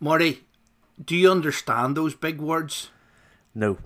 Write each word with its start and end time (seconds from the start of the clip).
Marty, 0.00 0.44
do 1.02 1.16
you 1.16 1.30
understand 1.30 1.96
those 1.96 2.14
big 2.14 2.40
words? 2.40 2.90
No. 3.54 3.78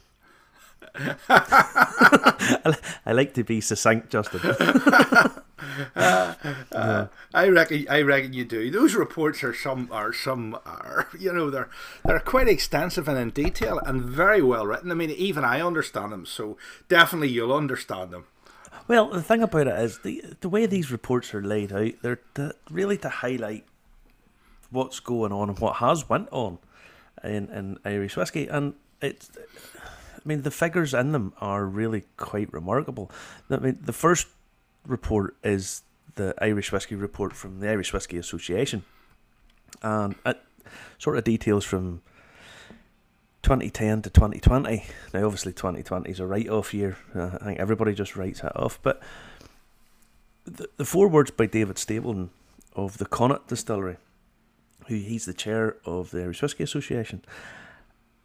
I 1.28 3.12
like 3.12 3.34
to 3.34 3.44
be 3.44 3.60
succinct, 3.60 4.10
Justin. 4.10 4.40
uh, 5.96 7.06
I 7.34 7.48
reckon. 7.48 7.86
I 7.88 8.02
reckon 8.02 8.32
you 8.32 8.44
do. 8.44 8.70
Those 8.70 8.94
reports 8.94 9.44
are 9.44 9.54
some 9.54 9.88
are 9.92 10.12
some 10.12 10.58
are 10.66 11.08
you 11.18 11.32
know 11.32 11.50
they're 11.50 11.70
they're 12.04 12.20
quite 12.20 12.48
extensive 12.48 13.08
and 13.08 13.18
in 13.18 13.30
detail 13.30 13.78
and 13.86 14.02
very 14.02 14.42
well 14.42 14.66
written. 14.66 14.90
I 14.90 14.94
mean, 14.94 15.10
even 15.10 15.44
I 15.44 15.60
understand 15.60 16.12
them, 16.12 16.26
so 16.26 16.56
definitely 16.88 17.28
you'll 17.28 17.54
understand 17.54 18.10
them. 18.10 18.24
Well, 18.88 19.08
the 19.08 19.22
thing 19.22 19.42
about 19.42 19.68
it 19.68 19.78
is 19.78 20.00
the 20.00 20.24
the 20.40 20.48
way 20.48 20.66
these 20.66 20.90
reports 20.92 21.34
are 21.34 21.42
laid 21.42 21.72
out, 21.72 21.92
they're 22.02 22.20
to, 22.34 22.54
really 22.70 22.98
to 22.98 23.08
highlight 23.08 23.64
what's 24.72 25.00
going 25.00 25.32
on 25.32 25.48
and 25.50 25.58
what 25.58 25.76
has 25.76 26.08
went 26.08 26.28
on 26.30 26.58
in, 27.22 27.48
in 27.50 27.78
Irish 27.84 28.16
whiskey, 28.16 28.46
and 28.48 28.74
it's. 29.00 29.30
I 29.76 30.28
mean, 30.28 30.42
the 30.42 30.52
figures 30.52 30.94
in 30.94 31.10
them 31.10 31.32
are 31.40 31.64
really 31.64 32.04
quite 32.16 32.52
remarkable. 32.52 33.10
I 33.50 33.56
mean, 33.56 33.78
the 33.82 33.92
first 33.92 34.28
report 34.86 35.36
is 35.42 35.82
the 36.14 36.32
Irish 36.38 36.70
Whiskey 36.70 36.94
report 36.94 37.32
from 37.32 37.58
the 37.58 37.68
Irish 37.68 37.92
Whiskey 37.92 38.18
Association, 38.18 38.84
and 39.82 40.14
it 40.24 40.40
sort 40.98 41.18
of 41.18 41.24
details 41.24 41.64
from 41.64 42.02
2010 43.42 44.02
to 44.02 44.10
2020. 44.10 44.84
Now, 45.12 45.24
obviously, 45.24 45.52
2020 45.52 46.10
is 46.10 46.20
a 46.20 46.26
write 46.26 46.48
off 46.48 46.72
year. 46.72 46.96
Uh, 47.14 47.30
I 47.40 47.44
think 47.44 47.58
everybody 47.58 47.94
just 47.94 48.16
writes 48.16 48.40
it 48.40 48.52
off. 48.54 48.78
But 48.82 49.02
the, 50.44 50.68
the 50.76 51.08
words 51.08 51.30
by 51.30 51.46
David 51.46 51.78
Stapleton 51.78 52.30
of 52.74 52.98
the 52.98 53.06
Connaught 53.06 53.48
Distillery, 53.48 53.96
who 54.88 54.96
he's 54.96 55.24
the 55.24 55.34
chair 55.34 55.76
of 55.84 56.10
the 56.10 56.22
Irish 56.22 56.42
Whiskey 56.42 56.64
Association, 56.64 57.24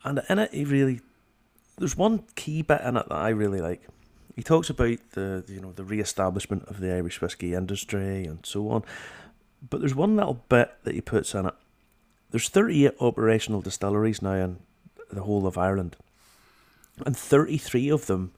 and 0.03 0.21
in 0.29 0.39
it, 0.39 0.53
he 0.53 0.65
really 0.65 1.01
there's 1.77 1.97
one 1.97 2.23
key 2.35 2.61
bit 2.61 2.81
in 2.81 2.97
it 2.97 3.07
that 3.09 3.15
I 3.15 3.29
really 3.29 3.61
like. 3.61 3.87
He 4.35 4.43
talks 4.43 4.69
about 4.69 4.97
the 5.11 5.43
you 5.47 5.59
know 5.59 5.71
the 5.71 5.83
re-establishment 5.83 6.65
of 6.67 6.79
the 6.79 6.93
Irish 6.93 7.21
whiskey 7.21 7.53
industry 7.53 8.25
and 8.25 8.45
so 8.45 8.69
on, 8.69 8.83
but 9.67 9.79
there's 9.79 9.95
one 9.95 10.15
little 10.15 10.41
bit 10.49 10.73
that 10.83 10.95
he 10.95 11.01
puts 11.01 11.33
in 11.33 11.45
it. 11.45 11.53
There's 12.31 12.49
38 12.49 12.93
operational 12.99 13.61
distilleries 13.61 14.21
now 14.21 14.33
in 14.33 14.57
the 15.11 15.23
whole 15.23 15.47
of 15.47 15.57
Ireland, 15.57 15.95
and 17.05 17.15
33 17.15 17.89
of 17.89 18.07
them 18.07 18.31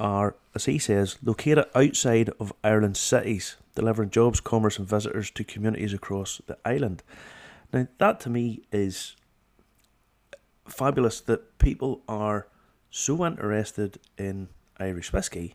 are, 0.00 0.34
as 0.54 0.64
he 0.64 0.78
says, 0.78 1.18
located 1.22 1.66
outside 1.74 2.30
of 2.40 2.52
Ireland's 2.64 2.98
cities, 2.98 3.56
delivering 3.74 4.10
jobs, 4.10 4.40
commerce, 4.40 4.78
and 4.78 4.88
visitors 4.88 5.30
to 5.32 5.44
communities 5.44 5.92
across 5.92 6.40
the 6.46 6.58
island. 6.64 7.02
Now, 7.72 7.86
that 7.98 8.18
to 8.20 8.30
me 8.30 8.62
is 8.72 9.14
fabulous 10.66 11.20
that 11.20 11.58
people 11.58 12.02
are 12.08 12.48
so 12.90 13.24
interested 13.24 13.98
in 14.18 14.48
Irish 14.78 15.12
whiskey 15.12 15.54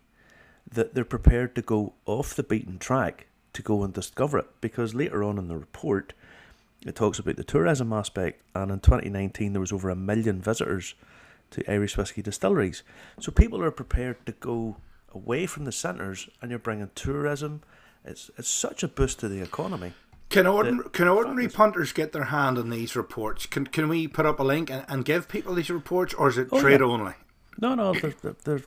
that 0.70 0.94
they're 0.94 1.04
prepared 1.04 1.54
to 1.54 1.62
go 1.62 1.94
off 2.06 2.34
the 2.34 2.42
beaten 2.42 2.78
track 2.78 3.26
to 3.52 3.62
go 3.62 3.82
and 3.82 3.92
discover 3.92 4.38
it. 4.38 4.46
Because 4.60 4.94
later 4.94 5.22
on 5.22 5.38
in 5.38 5.48
the 5.48 5.56
report, 5.56 6.12
it 6.84 6.94
talks 6.94 7.18
about 7.18 7.36
the 7.36 7.44
tourism 7.44 7.92
aspect, 7.92 8.42
and 8.54 8.70
in 8.70 8.80
2019 8.80 9.52
there 9.52 9.60
was 9.60 9.72
over 9.72 9.90
a 9.90 9.96
million 9.96 10.40
visitors 10.40 10.94
to 11.50 11.70
Irish 11.70 11.96
whiskey 11.96 12.22
distilleries. 12.22 12.82
So 13.20 13.32
people 13.32 13.62
are 13.62 13.70
prepared 13.70 14.24
to 14.26 14.32
go 14.32 14.76
away 15.12 15.46
from 15.46 15.64
the 15.64 15.72
centres, 15.72 16.28
and 16.40 16.50
you're 16.50 16.58
bringing 16.58 16.90
tourism. 16.94 17.62
It's 18.04 18.30
it's 18.36 18.48
such 18.48 18.82
a 18.82 18.88
boost 18.88 19.20
to 19.20 19.28
the 19.28 19.40
economy. 19.40 19.92
Can, 20.28 20.44
ordin- 20.44 20.92
can 20.92 21.06
ordinary 21.06 21.48
punters 21.48 21.92
get 21.92 22.12
their 22.12 22.24
hand 22.24 22.58
on 22.58 22.68
these 22.68 22.96
reports? 22.96 23.46
Can 23.46 23.66
can 23.66 23.88
we 23.88 24.08
put 24.08 24.26
up 24.26 24.40
a 24.40 24.42
link 24.42 24.70
and, 24.70 24.84
and 24.88 25.04
give 25.04 25.28
people 25.28 25.54
these 25.54 25.70
reports, 25.70 26.14
or 26.14 26.28
is 26.28 26.38
it 26.38 26.48
oh, 26.50 26.60
trade 26.60 26.80
yeah. 26.80 26.86
only? 26.86 27.14
No, 27.58 27.74
no, 27.74 27.94
they're, 27.94 28.36
they're 28.44 28.62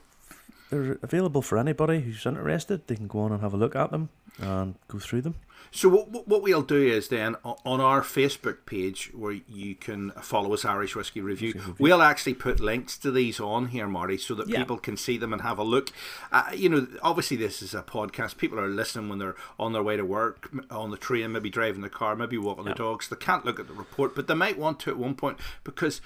they're 0.69 0.97
available 1.01 1.41
for 1.41 1.57
anybody 1.57 2.01
who's 2.01 2.25
interested. 2.25 2.87
They 2.87 2.95
can 2.95 3.07
go 3.07 3.19
on 3.19 3.31
and 3.31 3.41
have 3.41 3.53
a 3.53 3.57
look 3.57 3.75
at 3.75 3.91
them 3.91 4.09
and 4.39 4.75
go 4.87 4.99
through 4.99 5.21
them. 5.21 5.35
So 5.71 5.87
what, 5.89 6.27
what 6.27 6.41
we'll 6.41 6.63
do 6.63 6.81
is 6.81 7.09
then 7.09 7.35
on 7.43 7.79
our 7.79 8.01
Facebook 8.01 8.65
page 8.65 9.11
where 9.13 9.33
you 9.47 9.75
can 9.75 10.11
follow 10.11 10.53
us 10.53 10.65
Irish 10.65 10.95
Whiskey 10.95 11.21
Review, 11.21 11.53
Review. 11.53 11.75
we'll 11.77 12.01
actually 12.01 12.33
put 12.33 12.59
links 12.59 12.97
to 12.99 13.11
these 13.11 13.39
on 13.39 13.67
here, 13.67 13.87
Marty, 13.87 14.17
so 14.17 14.33
that 14.35 14.49
yeah. 14.49 14.59
people 14.59 14.77
can 14.77 14.97
see 14.97 15.17
them 15.17 15.31
and 15.31 15.43
have 15.43 15.59
a 15.59 15.63
look. 15.63 15.91
Uh, 16.31 16.49
you 16.55 16.69
know, 16.69 16.87
obviously 17.03 17.37
this 17.37 17.61
is 17.61 17.75
a 17.75 17.83
podcast. 17.83 18.37
People 18.37 18.59
are 18.59 18.67
listening 18.67 19.09
when 19.09 19.19
they're 19.19 19.35
on 19.59 19.73
their 19.73 19.83
way 19.83 19.95
to 19.95 20.05
work, 20.05 20.49
on 20.71 20.89
the 20.89 20.97
train, 20.97 21.31
maybe 21.33 21.49
driving 21.49 21.81
the 21.81 21.89
car, 21.89 22.15
maybe 22.15 22.37
walking 22.37 22.65
yeah. 22.65 22.71
the 22.71 22.77
dogs. 22.77 23.07
They 23.07 23.15
can't 23.15 23.45
look 23.45 23.59
at 23.59 23.67
the 23.67 23.73
report, 23.73 24.15
but 24.15 24.27
they 24.27 24.33
might 24.33 24.57
want 24.57 24.79
to 24.81 24.89
at 24.89 24.97
one 24.97 25.15
point 25.15 25.37
because. 25.63 26.01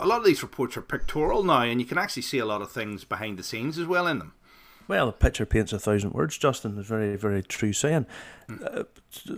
A 0.00 0.06
lot 0.06 0.18
of 0.18 0.24
these 0.24 0.42
reports 0.42 0.76
are 0.76 0.82
pictorial 0.82 1.42
now, 1.42 1.62
and 1.62 1.80
you 1.80 1.86
can 1.86 1.98
actually 1.98 2.22
see 2.22 2.38
a 2.38 2.46
lot 2.46 2.62
of 2.62 2.70
things 2.70 3.04
behind 3.04 3.38
the 3.38 3.42
scenes 3.42 3.78
as 3.78 3.86
well 3.86 4.06
in 4.06 4.18
them. 4.18 4.32
Well, 4.86 5.08
a 5.08 5.12
picture 5.12 5.46
paints 5.46 5.72
a 5.72 5.78
thousand 5.78 6.12
words, 6.12 6.36
Justin. 6.36 6.78
Is 6.78 6.86
very, 6.86 7.16
very 7.16 7.42
true 7.42 7.72
saying. 7.72 8.06
Mm. 8.48 8.78
Uh, 8.78 8.84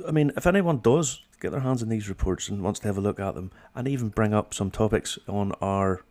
I 0.09 0.11
mean, 0.11 0.33
if 0.37 0.47
anyone 0.47 0.79
does 0.79 1.23
get 1.41 1.53
their 1.53 1.61
hands 1.61 1.83
on 1.83 1.89
these 1.89 2.09
reports 2.09 2.49
and 2.49 2.63
wants 2.63 2.81
to 2.81 2.89
have 2.89 2.99
a 2.99 3.01
look 3.01 3.21
at 3.21 3.35
them, 3.35 3.53
and 3.75 3.87
even 3.87 4.09
bring 4.09 4.35
up 4.35 4.55
some 4.55 4.71
topics 4.71 5.19
on 5.29 5.53
our 5.61 6.03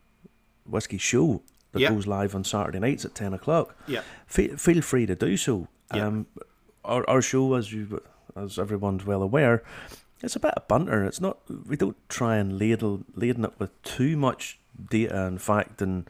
whiskey 0.65 0.97
show 0.97 1.41
that 1.71 1.81
yep. 1.81 1.91
goes 1.91 2.07
live 2.07 2.33
on 2.33 2.43
Saturday 2.43 2.79
nights 2.79 3.03
at 3.03 3.15
ten 3.15 3.33
o'clock, 3.33 3.75
yeah, 3.87 4.01
feel, 4.27 4.55
feel 4.55 4.81
free 4.81 5.05
to 5.05 5.15
do 5.15 5.35
so. 5.35 5.67
Yep. 5.93 6.03
Um, 6.03 6.27
our 6.85 7.09
our 7.09 7.21
show, 7.21 7.55
as 7.55 7.73
you 7.73 8.01
as 8.35 8.57
everyone's 8.57 9.05
well 9.05 9.21
aware, 9.21 9.63
it's 10.21 10.35
a 10.35 10.39
bit 10.39 10.53
of 10.55 10.67
banter. 10.67 11.03
It's 11.03 11.21
not. 11.21 11.37
We 11.67 11.75
don't 11.75 11.97
try 12.09 12.37
and 12.37 12.57
ladle 12.57 13.03
laden 13.15 13.45
it 13.45 13.53
with 13.59 13.71
too 13.83 14.17
much 14.17 14.59
data 14.89 15.25
and 15.25 15.41
fact 15.41 15.81
and 15.81 16.09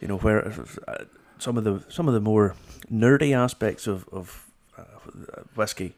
you 0.00 0.08
know 0.08 0.18
where 0.18 0.64
uh, 0.88 1.04
some 1.38 1.56
of 1.58 1.64
the 1.64 1.84
some 1.88 2.08
of 2.08 2.14
the 2.14 2.20
more 2.20 2.54
nerdy 2.90 3.36
aspects 3.36 3.86
of 3.86 4.08
of 4.10 4.50
uh, 4.78 4.84
whiskey. 5.54 5.94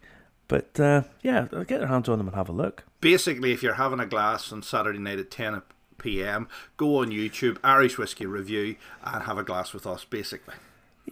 But 0.48 0.78
uh, 0.78 1.02
yeah, 1.22 1.46
get 1.50 1.80
your 1.80 1.86
hands 1.86 2.08
on 2.08 2.18
them 2.18 2.28
and 2.28 2.36
have 2.36 2.48
a 2.48 2.52
look. 2.52 2.84
Basically, 3.00 3.52
if 3.52 3.62
you're 3.62 3.74
having 3.74 4.00
a 4.00 4.06
glass 4.06 4.52
on 4.52 4.62
Saturday 4.62 4.98
night 4.98 5.18
at 5.18 5.30
ten 5.30 5.62
p.m., 5.98 6.48
go 6.76 6.98
on 6.98 7.10
YouTube, 7.10 7.58
Irish 7.62 7.96
Whiskey 7.96 8.26
Review, 8.26 8.76
and 9.04 9.24
have 9.24 9.38
a 9.38 9.44
glass 9.44 9.72
with 9.72 9.86
us. 9.86 10.04
Basically. 10.04 10.54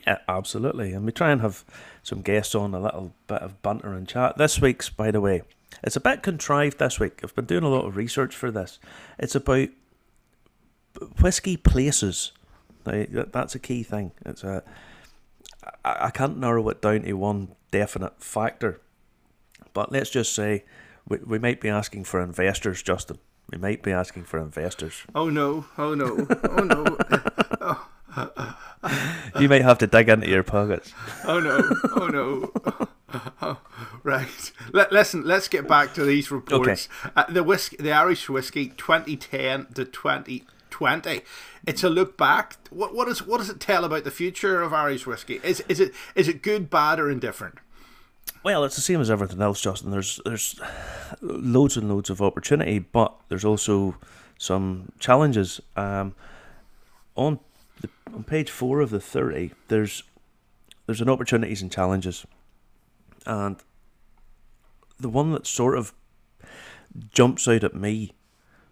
Yeah, 0.06 0.18
absolutely. 0.28 0.92
And 0.92 1.04
we 1.04 1.12
try 1.12 1.30
and 1.30 1.40
have 1.40 1.64
some 2.02 2.22
guests 2.22 2.54
on, 2.54 2.74
a 2.74 2.80
little 2.80 3.12
bit 3.26 3.42
of 3.42 3.60
banter 3.60 3.92
and 3.92 4.06
chat. 4.06 4.38
This 4.38 4.60
week's, 4.60 4.88
by 4.88 5.10
the 5.10 5.20
way, 5.20 5.42
it's 5.82 5.96
a 5.96 6.00
bit 6.00 6.22
contrived 6.22 6.78
this 6.78 7.00
week. 7.00 7.20
I've 7.22 7.34
been 7.34 7.46
doing 7.46 7.64
a 7.64 7.68
lot 7.68 7.86
of 7.86 7.96
research 7.96 8.34
for 8.34 8.50
this. 8.50 8.78
It's 9.18 9.34
about 9.34 9.68
whiskey 11.20 11.56
places 11.56 12.32
that's 12.84 13.54
a 13.54 13.58
key 13.58 13.82
thing. 13.82 14.12
It's 14.24 14.44
a 14.44 14.62
I, 15.84 16.10
can't 16.10 16.38
narrow 16.38 16.68
it 16.68 16.80
down 16.80 17.02
to 17.02 17.12
one 17.14 17.54
definite 17.70 18.22
factor, 18.22 18.80
but 19.72 19.92
let's 19.92 20.10
just 20.10 20.34
say 20.34 20.64
we, 21.06 21.18
we 21.18 21.38
might 21.38 21.60
be 21.60 21.68
asking 21.68 22.04
for 22.04 22.20
investors, 22.20 22.82
Justin. 22.82 23.18
We 23.50 23.58
might 23.58 23.82
be 23.82 23.92
asking 23.92 24.24
for 24.24 24.38
investors. 24.38 25.04
Oh 25.14 25.28
no! 25.28 25.66
Oh 25.76 25.94
no! 25.94 26.26
Oh 26.44 26.64
no! 26.64 26.96
you 29.40 29.48
might 29.48 29.62
have 29.62 29.78
to 29.78 29.86
dig 29.86 30.08
into 30.08 30.28
your 30.28 30.42
pockets. 30.42 30.92
Oh 31.24 31.40
no! 31.40 31.62
Oh 31.96 32.06
no! 32.08 32.52
Oh, 33.42 33.58
right. 34.02 34.52
Let, 34.72 34.92
listen. 34.92 35.24
Let's 35.24 35.48
get 35.48 35.66
back 35.66 35.94
to 35.94 36.04
these 36.04 36.30
reports. 36.30 36.88
Okay. 37.04 37.12
Uh, 37.16 37.24
the 37.28 37.42
whiskey, 37.42 37.76
the 37.76 37.92
Irish 37.92 38.28
whiskey, 38.28 38.68
2010 38.68 39.66
to 39.74 39.84
2020 39.84 41.22
it's 41.66 41.84
a 41.84 41.90
look 41.90 42.16
back. 42.16 42.56
What 42.70 42.94
what 42.94 43.08
is 43.08 43.26
what 43.26 43.38
does 43.38 43.50
it 43.50 43.60
tell 43.60 43.84
about 43.84 44.04
the 44.04 44.10
future 44.10 44.62
of 44.62 44.72
Irish 44.72 45.06
whiskey? 45.06 45.40
Is 45.42 45.60
is 45.68 45.80
it 45.80 45.92
is 46.14 46.28
it 46.28 46.42
good, 46.42 46.70
bad, 46.70 46.98
or 46.98 47.10
indifferent? 47.10 47.56
Well, 48.42 48.64
it's 48.64 48.76
the 48.76 48.82
same 48.82 49.00
as 49.00 49.10
everything 49.10 49.42
else, 49.42 49.60
Justin. 49.60 49.90
There's 49.90 50.20
there's 50.24 50.58
loads 51.20 51.76
and 51.76 51.88
loads 51.88 52.08
of 52.10 52.22
opportunity, 52.22 52.78
but 52.78 53.14
there's 53.28 53.44
also 53.44 53.96
some 54.38 54.92
challenges. 54.98 55.60
Um, 55.76 56.14
on 57.16 57.40
on 58.14 58.24
page 58.24 58.50
four 58.50 58.80
of 58.80 58.90
the 58.90 59.00
thirty, 59.00 59.52
there's 59.68 60.02
there's 60.86 61.00
an 61.00 61.08
opportunities 61.08 61.62
and 61.62 61.70
challenges, 61.70 62.26
and 63.26 63.56
the 64.98 65.08
one 65.08 65.32
that 65.32 65.46
sort 65.46 65.78
of 65.78 65.92
jumps 67.12 67.46
out 67.46 67.64
at 67.64 67.74
me 67.74 68.12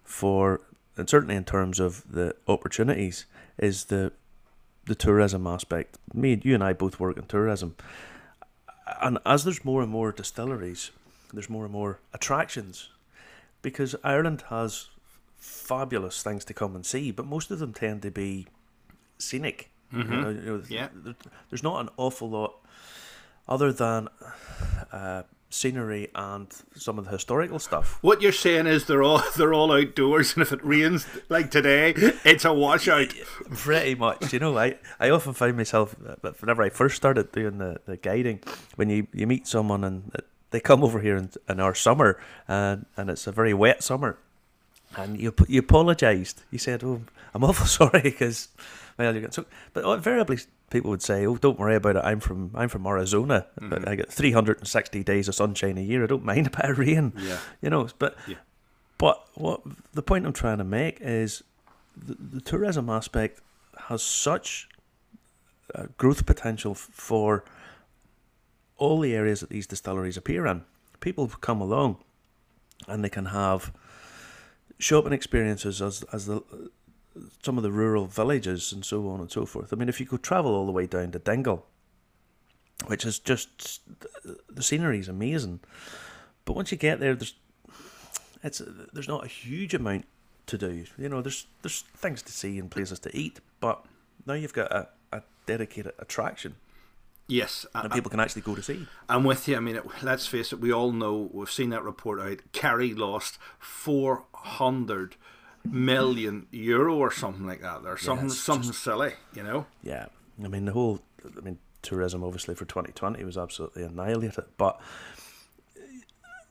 for 0.02 0.60
and 0.98 1.08
certainly 1.08 1.36
in 1.36 1.44
terms 1.44 1.78
of 1.78 2.02
the 2.10 2.34
opportunities, 2.46 3.24
is 3.56 3.84
the 3.86 4.12
the 4.84 4.94
tourism 4.94 5.46
aspect. 5.46 5.98
Me, 6.12 6.40
you 6.42 6.54
and 6.54 6.64
I 6.64 6.72
both 6.72 6.98
work 6.98 7.16
in 7.16 7.24
tourism, 7.24 7.76
and 9.00 9.18
as 9.24 9.44
there's 9.44 9.64
more 9.64 9.82
and 9.82 9.90
more 9.90 10.12
distilleries, 10.12 10.90
there's 11.32 11.50
more 11.50 11.64
and 11.64 11.72
more 11.72 12.00
attractions, 12.12 12.88
because 13.62 13.94
Ireland 14.02 14.44
has 14.48 14.88
fabulous 15.36 16.22
things 16.22 16.44
to 16.46 16.54
come 16.54 16.74
and 16.74 16.84
see, 16.84 17.12
but 17.12 17.26
most 17.26 17.50
of 17.50 17.60
them 17.60 17.72
tend 17.72 18.02
to 18.02 18.10
be 18.10 18.48
scenic. 19.18 19.70
Mm-hmm. 19.92 20.12
You 20.12 20.52
know, 20.52 20.62
yeah. 20.68 20.88
there's 21.50 21.62
not 21.62 21.80
an 21.80 21.88
awful 21.96 22.28
lot 22.28 22.54
other 23.48 23.72
than 23.72 24.08
uh, 24.92 25.22
scenery 25.50 26.08
and 26.14 26.46
some 26.74 26.98
of 26.98 27.06
the 27.06 27.10
historical 27.10 27.58
stuff. 27.58 27.98
What 28.02 28.20
you're 28.20 28.32
saying 28.32 28.66
is 28.66 28.86
they're 28.86 29.02
all 29.02 29.22
they're 29.36 29.54
all 29.54 29.72
outdoors, 29.72 30.34
and 30.34 30.42
if 30.42 30.52
it 30.52 30.64
rains 30.64 31.06
like 31.28 31.50
today, 31.50 31.94
it's 32.24 32.44
a 32.44 32.52
washout. 32.52 33.14
Pretty 33.54 33.94
much, 33.94 34.32
you 34.32 34.38
know. 34.38 34.56
I, 34.58 34.78
I 35.00 35.10
often 35.10 35.32
find 35.32 35.56
myself, 35.56 35.96
but 36.20 36.40
whenever 36.40 36.62
I 36.62 36.68
first 36.68 36.96
started 36.96 37.32
doing 37.32 37.58
the, 37.58 37.80
the 37.86 37.96
guiding, 37.96 38.40
when 38.76 38.90
you, 38.90 39.06
you 39.12 39.26
meet 39.26 39.46
someone 39.46 39.84
and 39.84 40.12
they 40.50 40.60
come 40.60 40.82
over 40.82 41.00
here 41.00 41.16
in, 41.16 41.30
in 41.48 41.60
our 41.60 41.74
summer, 41.74 42.20
and 42.46 42.86
and 42.96 43.10
it's 43.10 43.26
a 43.26 43.32
very 43.32 43.54
wet 43.54 43.82
summer, 43.82 44.18
and 44.96 45.18
you 45.18 45.34
you 45.48 45.60
apologised. 45.60 46.42
You 46.50 46.58
said, 46.58 46.84
"Oh, 46.84 47.02
I'm 47.34 47.44
awful 47.44 47.66
sorry 47.90 48.02
because 48.02 48.48
well, 48.98 49.14
you 49.14 49.20
get 49.20 49.34
so." 49.34 49.44
But 49.72 49.84
invariably, 49.84 50.38
people 50.70 50.90
would 50.90 51.02
say, 51.02 51.26
"Oh, 51.26 51.36
don't 51.36 51.58
worry 51.58 51.76
about 51.76 51.96
it. 51.96 52.02
I'm 52.04 52.20
from 52.20 52.50
I'm 52.54 52.68
from 52.68 52.86
Arizona. 52.86 53.46
Mm-hmm. 53.60 53.88
I 53.88 53.94
get 53.94 54.12
360 54.12 55.04
days 55.04 55.28
of 55.28 55.34
sunshine 55.34 55.78
a 55.78 55.82
year. 55.82 56.02
I 56.02 56.06
don't 56.06 56.24
mind 56.24 56.46
a 56.46 56.50
bit 56.50 56.64
of 56.64 56.78
rain." 56.78 57.12
Yeah. 57.16 57.38
You 57.62 57.70
know, 57.70 57.88
but 57.98 58.16
yeah. 58.26 58.36
but 58.98 59.26
what 59.34 59.62
the 59.92 60.02
point 60.02 60.26
I'm 60.26 60.32
trying 60.32 60.58
to 60.58 60.64
make 60.64 60.98
is 61.00 61.42
the, 61.96 62.16
the 62.18 62.40
tourism 62.40 62.90
aspect 62.90 63.40
has 63.88 64.02
such 64.02 64.68
uh, 65.74 65.86
growth 65.96 66.26
potential 66.26 66.74
for 66.74 67.44
all 68.76 69.00
the 69.00 69.14
areas 69.14 69.40
that 69.40 69.50
these 69.50 69.66
distilleries 69.66 70.16
appear 70.16 70.46
in. 70.46 70.64
People 71.00 71.28
come 71.28 71.60
along 71.60 71.98
and 72.86 73.04
they 73.04 73.08
can 73.08 73.26
have 73.26 73.72
shopping 74.78 75.12
experiences 75.12 75.82
as 75.82 76.04
as 76.12 76.26
the 76.26 76.42
some 77.42 77.56
of 77.56 77.62
the 77.62 77.70
rural 77.70 78.06
villages 78.06 78.72
and 78.72 78.84
so 78.84 79.08
on 79.08 79.20
and 79.20 79.30
so 79.30 79.46
forth. 79.46 79.72
I 79.72 79.76
mean, 79.76 79.88
if 79.88 80.00
you 80.00 80.06
could 80.06 80.22
travel 80.22 80.54
all 80.54 80.66
the 80.66 80.72
way 80.72 80.86
down 80.86 81.10
to 81.12 81.18
Dingle, 81.18 81.66
which 82.86 83.04
is 83.04 83.18
just 83.18 83.80
the 84.48 84.62
scenery 84.62 85.00
is 85.00 85.08
amazing, 85.08 85.60
but 86.44 86.54
once 86.54 86.70
you 86.70 86.78
get 86.78 87.00
there, 87.00 87.14
there's 87.14 87.34
it's 88.42 88.62
there's 88.92 89.08
not 89.08 89.24
a 89.24 89.28
huge 89.28 89.74
amount 89.74 90.06
to 90.46 90.56
do. 90.56 90.84
You 90.96 91.08
know, 91.08 91.20
there's 91.20 91.46
there's 91.62 91.82
things 91.96 92.22
to 92.22 92.32
see 92.32 92.58
and 92.58 92.70
places 92.70 93.00
to 93.00 93.16
eat, 93.16 93.40
but 93.60 93.84
now 94.26 94.34
you've 94.34 94.52
got 94.52 94.70
a, 94.72 94.88
a 95.12 95.22
dedicated 95.46 95.92
attraction. 95.98 96.54
Yes, 97.30 97.66
and 97.74 97.92
people 97.92 98.10
can 98.10 98.20
actually 98.20 98.40
go 98.40 98.54
to 98.54 98.62
see. 98.62 98.86
I'm 99.06 99.22
with 99.22 99.48
you. 99.48 99.56
I 99.56 99.60
mean, 99.60 99.76
it, 99.76 99.84
let's 100.02 100.26
face 100.26 100.50
it. 100.50 100.60
We 100.60 100.72
all 100.72 100.92
know 100.92 101.28
we've 101.30 101.50
seen 101.50 101.68
that 101.70 101.84
report 101.84 102.20
out. 102.20 102.38
Kerry 102.52 102.94
lost 102.94 103.38
four 103.58 104.24
hundred 104.32 105.16
million 105.70 106.46
euro 106.50 106.96
or 106.96 107.10
something 107.10 107.46
like 107.46 107.62
that. 107.62 107.82
There's 107.82 108.02
something 108.02 108.28
yeah, 108.28 108.34
something 108.34 108.70
just, 108.70 108.82
silly, 108.82 109.12
you 109.34 109.42
know. 109.42 109.66
Yeah, 109.82 110.06
I 110.42 110.48
mean 110.48 110.64
the 110.64 110.72
whole. 110.72 111.00
I 111.36 111.40
mean 111.40 111.58
tourism 111.80 112.24
obviously 112.24 112.54
for 112.54 112.64
2020 112.64 113.24
was 113.24 113.38
absolutely 113.38 113.84
annihilated, 113.84 114.44
but 114.56 114.80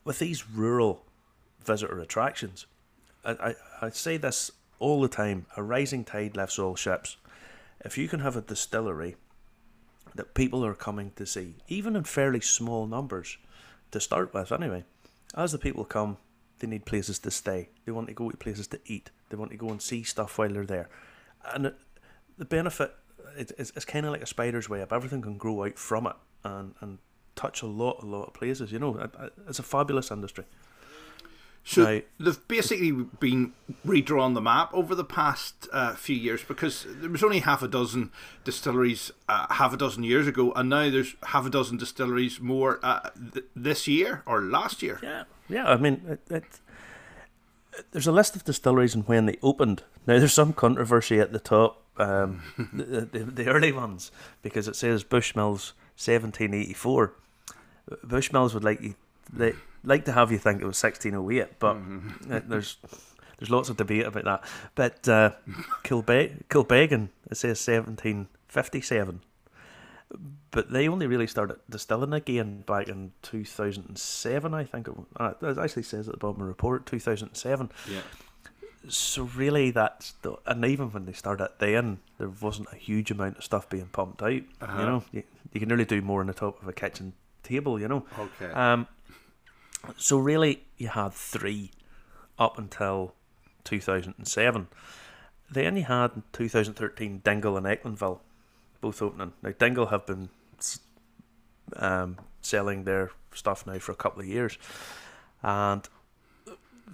with 0.04 0.20
these 0.20 0.50
rural 0.50 1.06
visitor 1.64 2.00
attractions, 2.00 2.66
I, 3.26 3.32
I, 3.32 3.56
I 3.82 3.90
say 3.90 4.18
this 4.18 4.52
all 4.80 5.02
the 5.02 5.08
time: 5.08 5.46
a 5.56 5.64
rising 5.64 6.04
tide 6.04 6.36
lifts 6.36 6.60
all 6.60 6.76
ships. 6.76 7.18
If 7.82 7.98
you 7.98 8.08
can 8.08 8.22
have 8.22 8.36
a 8.36 8.42
distillery 8.42 9.16
that 10.16 10.34
people 10.34 10.66
are 10.66 10.74
coming 10.74 11.12
to 11.16 11.26
see, 11.26 11.56
even 11.68 11.96
in 11.96 12.04
fairly 12.04 12.42
small 12.42 12.88
numbers, 12.88 13.38
to 13.92 14.00
start 14.00 14.34
with, 14.34 14.52
anyway, 14.52 14.84
as 15.36 15.52
the 15.52 15.58
people 15.60 15.86
come, 15.86 16.18
they 16.60 16.68
need 16.68 16.86
places 16.86 17.20
to 17.20 17.32
stay. 17.32 17.70
They 17.86 17.92
want 17.92 18.08
to 18.08 18.14
go 18.14 18.30
to 18.30 18.38
places 18.38 18.68
to 18.68 18.80
eat. 18.86 19.12
They 19.30 19.38
want 19.38 19.52
to 19.52 19.58
go 19.58 19.70
and 19.70 19.82
see 19.82 20.04
stuff 20.04 20.38
while 20.38 20.50
they're 20.50 20.66
there. 20.66 20.90
And 21.54 21.74
the 22.38 22.46
benefit 22.46 22.94
it's, 23.38 23.72
it's 23.76 23.86
kind 23.86 24.06
of 24.06 24.12
like 24.12 24.22
a 24.22 24.28
spider's 24.28 24.70
web. 24.70 24.92
Everything 24.92 25.22
can 25.22 25.38
grow 25.38 25.66
out 25.66 25.78
from 25.78 26.08
it 26.08 26.16
and, 26.44 26.74
and 26.82 26.98
touch 27.36 27.62
a 27.62 27.68
lot, 27.68 28.04
a 28.04 28.06
lot 28.06 28.26
of 28.28 28.34
places. 28.34 28.72
You 28.72 28.80
know, 28.80 29.10
it's 29.48 29.60
a 29.60 29.64
fabulous 29.64 30.12
industry. 30.12 30.46
So 31.68 31.84
now, 31.84 32.02
they've 32.18 32.48
basically 32.48 32.94
been 33.20 33.52
redrawn 33.84 34.36
the 34.36 34.42
map 34.42 34.74
over 34.74 34.96
the 34.96 35.04
past 35.04 35.68
uh, 35.74 35.96
few 35.96 36.16
years 36.16 36.42
because 36.42 36.86
there 36.88 37.10
was 37.10 37.22
only 37.22 37.40
half 37.40 37.62
a 37.62 37.68
dozen 37.68 38.10
distilleries 38.46 39.12
uh, 39.28 39.54
half 39.54 39.74
a 39.74 39.78
dozen 39.78 40.04
years 40.04 40.28
ago, 40.28 40.54
and 40.54 40.70
now 40.70 40.90
there's 40.90 41.18
half 41.24 41.46
a 41.46 41.50
dozen 41.50 41.76
distilleries 41.76 42.40
more 42.40 42.80
uh, 42.84 43.10
th- 43.34 43.48
this 43.54 43.86
year 43.86 44.24
or 44.26 44.42
last 44.42 44.82
year. 44.82 45.02
Yeah, 45.04 45.24
yeah. 45.50 45.68
I 45.68 45.76
mean, 45.76 46.02
it, 46.08 46.22
it, 46.32 46.44
there's 47.92 48.08
a 48.08 48.14
list 48.14 48.38
of 48.38 48.46
distilleries 48.46 48.96
and 48.96 49.06
when 49.06 49.26
they 49.26 49.38
opened. 49.44 49.84
Now 50.06 50.20
there's 50.20 50.32
some 50.32 50.54
controversy 50.54 51.20
at 51.20 51.34
the 51.34 51.40
top, 51.40 51.84
um, 51.98 52.44
the, 52.74 53.02
the, 53.02 53.20
the 53.26 53.48
early 53.48 53.74
ones, 53.74 54.10
because 54.42 54.70
it 54.70 54.78
says 54.78 55.04
Bushmills 55.04 55.74
1784. 55.98 57.14
Bushmills 58.06 58.54
would 58.54 58.64
like 58.64 58.82
you. 58.82 58.96
They, 59.32 59.54
like 59.84 60.06
to 60.06 60.12
have 60.12 60.32
you 60.32 60.38
think 60.38 60.62
it 60.62 60.66
was 60.66 60.82
1608, 60.82 61.60
but 61.60 61.76
mm-hmm. 61.76 62.50
there's 62.50 62.78
there's 63.38 63.50
lots 63.50 63.70
of 63.70 63.78
debate 63.78 64.06
about 64.06 64.26
that. 64.26 64.44
But 64.76 65.08
uh, 65.08 65.32
Kilbe- 65.84 66.44
Kilbeggan, 66.50 67.10
it 67.30 67.38
says 67.38 67.66
1757. 67.68 69.22
But 70.52 70.72
they 70.72 70.88
only 70.88 71.06
really 71.06 71.28
started 71.28 71.58
distilling 71.70 72.14
again 72.14 72.64
back 72.66 72.88
in 72.88 73.12
2007, 73.22 74.54
I 74.54 74.64
think. 74.64 74.88
It, 74.88 74.94
uh, 75.18 75.34
it 75.42 75.58
actually 75.58 75.84
says 75.84 76.08
at 76.08 76.14
the 76.14 76.18
bottom 76.18 76.42
of 76.42 76.46
the 76.46 76.46
report, 76.46 76.86
2007. 76.86 77.70
Yeah. 77.90 78.00
So 78.88 79.24
really, 79.24 79.72
that's 79.72 80.14
the, 80.22 80.38
and 80.46 80.64
even 80.64 80.92
when 80.92 81.06
they 81.06 81.12
started 81.12 81.50
then, 81.60 82.00
there 82.18 82.30
wasn't 82.30 82.70
a 82.72 82.78
huge 82.78 83.12
amount 83.12 83.38
of 83.38 83.44
stuff 83.44 83.70
being 83.70 83.88
pumped 83.88 84.24
out. 84.24 84.42
Uh-huh. 84.62 84.80
You 84.80 84.86
know, 84.86 85.04
you, 85.12 85.24
you 85.52 85.60
can 85.60 85.70
really 85.70 85.86
do 85.86 86.02
more 86.02 86.22
on 86.22 86.28
the 86.28 86.34
top 86.34 86.62
of 86.62 86.68
a 86.68 86.74
kitchen 86.74 87.14
table. 87.44 87.80
You 87.80 87.90
know. 87.90 88.06
Okay. 88.18 88.52
Um, 88.52 88.88
so 89.96 90.18
really, 90.18 90.64
you 90.78 90.90
had 90.90 91.14
three 91.14 91.72
up 92.38 92.58
until 92.58 93.14
2007. 93.64 94.68
Then 95.50 95.78
you 95.78 95.84
had 95.84 96.12
2013 96.34 97.22
Dingle 97.24 97.58
and 97.58 97.66
Echlinville 97.66 98.20
both 98.82 99.02
opening. 99.02 99.34
Now 99.42 99.54
Dingle 99.58 99.88
have 99.88 100.06
been 100.06 100.30
um, 101.76 102.18
selling 102.42 102.84
their 102.84 103.12
stuff 103.34 103.66
now 103.66 103.80
for 103.80 103.92
a 103.92 103.96
couple 103.96 104.22
of 104.22 104.28
years, 104.28 104.58
and 105.42 105.88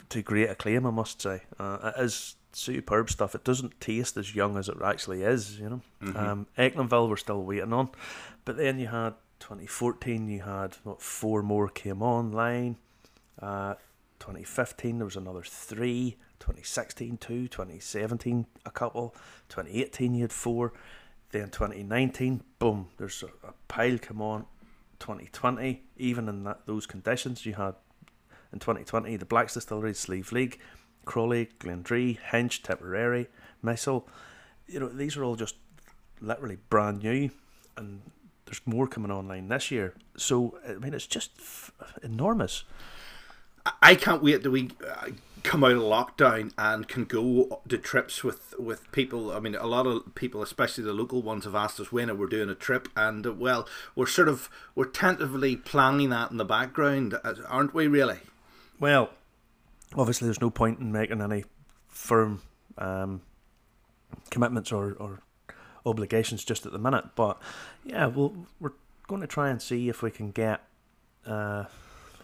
to 0.10 0.22
great 0.22 0.50
acclaim, 0.50 0.86
I 0.86 0.92
must 0.92 1.22
say. 1.22 1.44
Uh, 1.60 1.92
it 1.96 2.02
is 2.02 2.36
superb 2.52 3.10
stuff. 3.10 3.36
It 3.36 3.44
doesn't 3.44 3.80
taste 3.82 4.18
as 4.18 4.36
young 4.36 4.58
as 4.58 4.70
it 4.70 4.78
actually 4.84 5.24
is, 5.24 5.60
you 5.60 5.70
know. 5.70 5.82
Mm-hmm. 6.02 6.18
Um, 6.18 6.48
Echlinville 6.58 7.10
we're 7.10 7.18
still 7.18 7.44
waiting 7.44 7.74
on, 7.74 7.90
but 8.46 8.58
then 8.58 8.80
you 8.80 8.88
had 8.88 9.14
2014, 9.44 10.30
you 10.30 10.42
had 10.42 10.78
what 10.84 11.02
four 11.02 11.44
more 11.44 11.68
came 11.68 12.02
online. 12.02 12.78
Uh, 13.42 13.74
2015, 14.20 15.00
there 15.00 15.06
was 15.06 15.18
another 15.18 15.44
three. 15.44 16.16
2016, 16.40 17.18
two. 17.18 17.50
2017, 17.50 18.46
a 18.66 18.72
couple. 18.72 19.14
2018, 19.50 20.16
you 20.16 20.22
had 20.22 20.32
four. 20.32 20.72
Then 21.32 21.50
2019, 21.50 22.42
boom, 22.58 22.88
there's 22.98 23.22
a, 23.22 23.48
a 23.48 23.54
pile 23.68 23.98
come 23.98 24.22
on. 24.22 24.46
2020, 25.00 25.84
even 25.98 26.30
in 26.30 26.46
that 26.46 26.66
those 26.66 26.86
conditions, 26.86 27.46
you 27.46 27.56
had 27.56 27.76
in 28.54 28.60
2020 28.60 29.18
the 29.18 29.26
Blacks 29.26 29.56
Distillery, 29.56 29.92
Sliabh 29.92 30.30
Liag, 30.30 30.58
Crolly, 31.04 31.50
Glendree, 31.60 32.18
Hinch, 32.32 32.64
Tipperary, 32.64 33.28
Missile. 33.62 34.08
You 34.68 34.80
know, 34.80 34.88
these 34.88 35.18
are 35.18 35.26
all 35.26 35.36
just 35.36 35.56
literally 36.22 36.60
brand 36.70 37.04
new, 37.04 37.30
and 37.76 38.04
there's 38.54 38.68
more 38.68 38.88
coming 38.88 39.12
online 39.12 39.48
this 39.48 39.72
year. 39.72 39.96
So 40.16 40.60
I 40.68 40.74
mean, 40.74 40.94
it's 40.94 41.08
just 41.08 41.32
f- 41.40 41.72
enormous. 42.04 42.64
I 43.82 43.96
can't 43.96 44.22
wait 44.22 44.44
till 44.44 44.52
we 44.52 44.72
uh, 44.88 45.08
come 45.42 45.64
out 45.64 45.72
of 45.72 45.82
lockdown 45.82 46.52
and 46.58 46.88
can 46.88 47.06
go 47.06 47.62
to 47.68 47.78
trips 47.78 48.24
with, 48.24 48.54
with 48.60 48.92
people. 48.92 49.32
I 49.32 49.40
mean, 49.40 49.56
a 49.56 49.66
lot 49.66 49.88
of 49.88 50.14
people, 50.16 50.44
especially 50.44 50.84
the 50.84 50.94
local 50.94 51.22
ones, 51.22 51.46
have 51.46 51.56
asked 51.56 51.80
us 51.80 51.92
when 51.94 52.16
we're 52.18 52.28
doing 52.28 52.50
a 52.50 52.56
trip, 52.56 52.90
and 52.96 53.26
uh, 53.26 53.34
well, 53.34 53.68
we're 53.96 54.06
sort 54.06 54.28
of 54.28 54.50
we're 54.76 54.86
tentatively 54.86 55.56
planning 55.56 56.10
that 56.10 56.30
in 56.30 56.38
the 56.38 56.46
background, 56.46 57.18
uh, 57.24 57.34
aren't 57.48 57.74
we? 57.74 57.88
Really? 57.88 58.20
Well, 58.80 59.10
obviously, 59.96 60.28
there's 60.28 60.42
no 60.42 60.52
point 60.52 60.80
in 60.80 60.92
making 60.92 61.22
any 61.22 61.46
firm 61.88 62.42
um, 62.78 63.22
commitments 64.30 64.72
or, 64.72 64.94
or 64.94 65.22
obligations 65.86 66.44
just 66.44 66.66
at 66.66 66.72
the 66.72 66.80
minute. 66.80 67.06
But 67.16 67.40
yeah, 67.84 68.08
we'll, 68.08 68.34
we're 68.60 68.74
going 69.08 69.22
to 69.22 69.28
try 69.28 69.50
and 69.50 69.62
see 69.62 69.90
if 69.90 70.02
we 70.02 70.12
can 70.12 70.32
get 70.32 70.62
uh, 71.26 71.66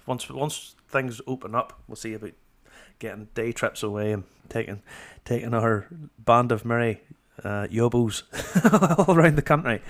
once 0.06 0.30
once 0.30 0.76
things 0.90 1.22
open 1.28 1.56
up, 1.56 1.80
we'll 1.88 1.96
see 1.96 2.14
about 2.14 2.34
getting 2.98 3.30
day 3.34 3.52
trips 3.52 3.84
away 3.84 4.12
and 4.12 4.24
taking 4.50 4.82
taking 5.24 5.54
our 5.54 5.88
band 6.18 6.52
of 6.52 6.66
merry 6.66 7.02
uh, 7.44 7.68
yobos 7.68 8.24
all 9.08 9.16
around 9.16 9.36
the 9.38 9.42
country. 9.42 9.82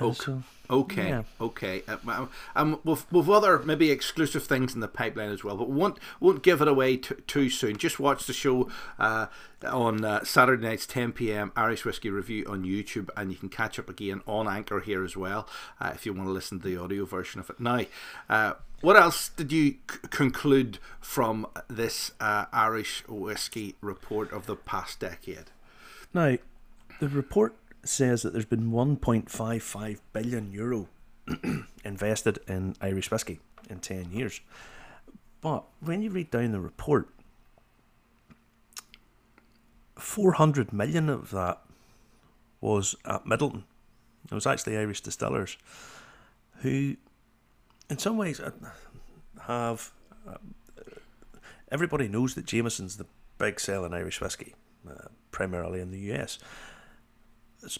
Oak. 0.00 0.22
So, 0.22 0.42
Okay, 0.70 1.08
yeah. 1.08 1.22
okay. 1.40 1.82
Uh, 1.88 2.26
um, 2.54 2.78
with, 2.84 3.10
with 3.10 3.28
other 3.28 3.58
maybe 3.60 3.90
exclusive 3.90 4.44
things 4.44 4.74
in 4.74 4.80
the 4.80 4.88
pipeline 4.88 5.30
as 5.30 5.42
well, 5.42 5.56
but 5.56 5.70
won't 5.70 5.98
won't 6.20 6.42
give 6.42 6.60
it 6.60 6.68
away 6.68 6.98
t- 6.98 7.14
too 7.26 7.48
soon. 7.48 7.78
Just 7.78 7.98
watch 7.98 8.26
the 8.26 8.34
show 8.34 8.68
uh, 8.98 9.26
on 9.66 10.04
uh, 10.04 10.24
Saturday 10.24 10.66
nights, 10.66 10.86
10 10.86 11.12
p.m. 11.12 11.52
Irish 11.56 11.84
Whiskey 11.84 12.10
Review 12.10 12.44
on 12.46 12.64
YouTube, 12.64 13.08
and 13.16 13.32
you 13.32 13.38
can 13.38 13.48
catch 13.48 13.78
up 13.78 13.88
again 13.88 14.20
on 14.26 14.46
Anchor 14.46 14.80
here 14.80 15.04
as 15.04 15.16
well 15.16 15.48
uh, 15.80 15.92
if 15.94 16.04
you 16.04 16.12
want 16.12 16.28
to 16.28 16.32
listen 16.32 16.60
to 16.60 16.68
the 16.68 16.76
audio 16.76 17.04
version 17.04 17.40
of 17.40 17.48
it. 17.48 17.58
Now, 17.60 17.86
uh, 18.28 18.52
what 18.80 18.96
else 18.96 19.30
did 19.30 19.50
you 19.50 19.76
c- 19.90 19.98
conclude 20.10 20.78
from 21.00 21.46
this 21.68 22.12
uh, 22.20 22.44
Irish 22.52 23.02
whiskey 23.08 23.74
report 23.80 24.32
of 24.32 24.46
the 24.46 24.56
past 24.56 25.00
decade? 25.00 25.50
Now, 26.12 26.36
the 27.00 27.08
report 27.08 27.54
says 27.88 28.22
that 28.22 28.32
there's 28.32 28.44
been 28.44 28.70
1.55 28.70 29.98
billion 30.12 30.52
euro 30.52 30.88
invested 31.84 32.38
in 32.46 32.76
Irish 32.80 33.10
whiskey 33.10 33.40
in 33.70 33.78
10 33.80 34.12
years. 34.12 34.40
But 35.40 35.64
when 35.80 36.02
you 36.02 36.10
read 36.10 36.30
down 36.30 36.52
the 36.52 36.60
report, 36.60 37.08
400 39.96 40.72
million 40.72 41.08
of 41.08 41.30
that 41.30 41.60
was 42.60 42.94
at 43.04 43.24
Midleton. 43.24 43.64
It 44.30 44.34
was 44.34 44.46
actually 44.46 44.76
Irish 44.76 45.00
distillers 45.00 45.56
who, 46.58 46.96
in 47.88 47.98
some 47.98 48.16
ways, 48.16 48.38
uh, 48.38 48.50
have. 49.42 49.92
Uh, 50.28 50.36
everybody 51.70 52.08
knows 52.08 52.34
that 52.34 52.44
Jameson's 52.44 52.96
the 52.96 53.06
big 53.38 53.58
selling 53.60 53.94
Irish 53.94 54.20
whiskey, 54.20 54.54
uh, 54.88 55.08
primarily 55.30 55.80
in 55.80 55.90
the 55.90 56.12
US 56.12 56.38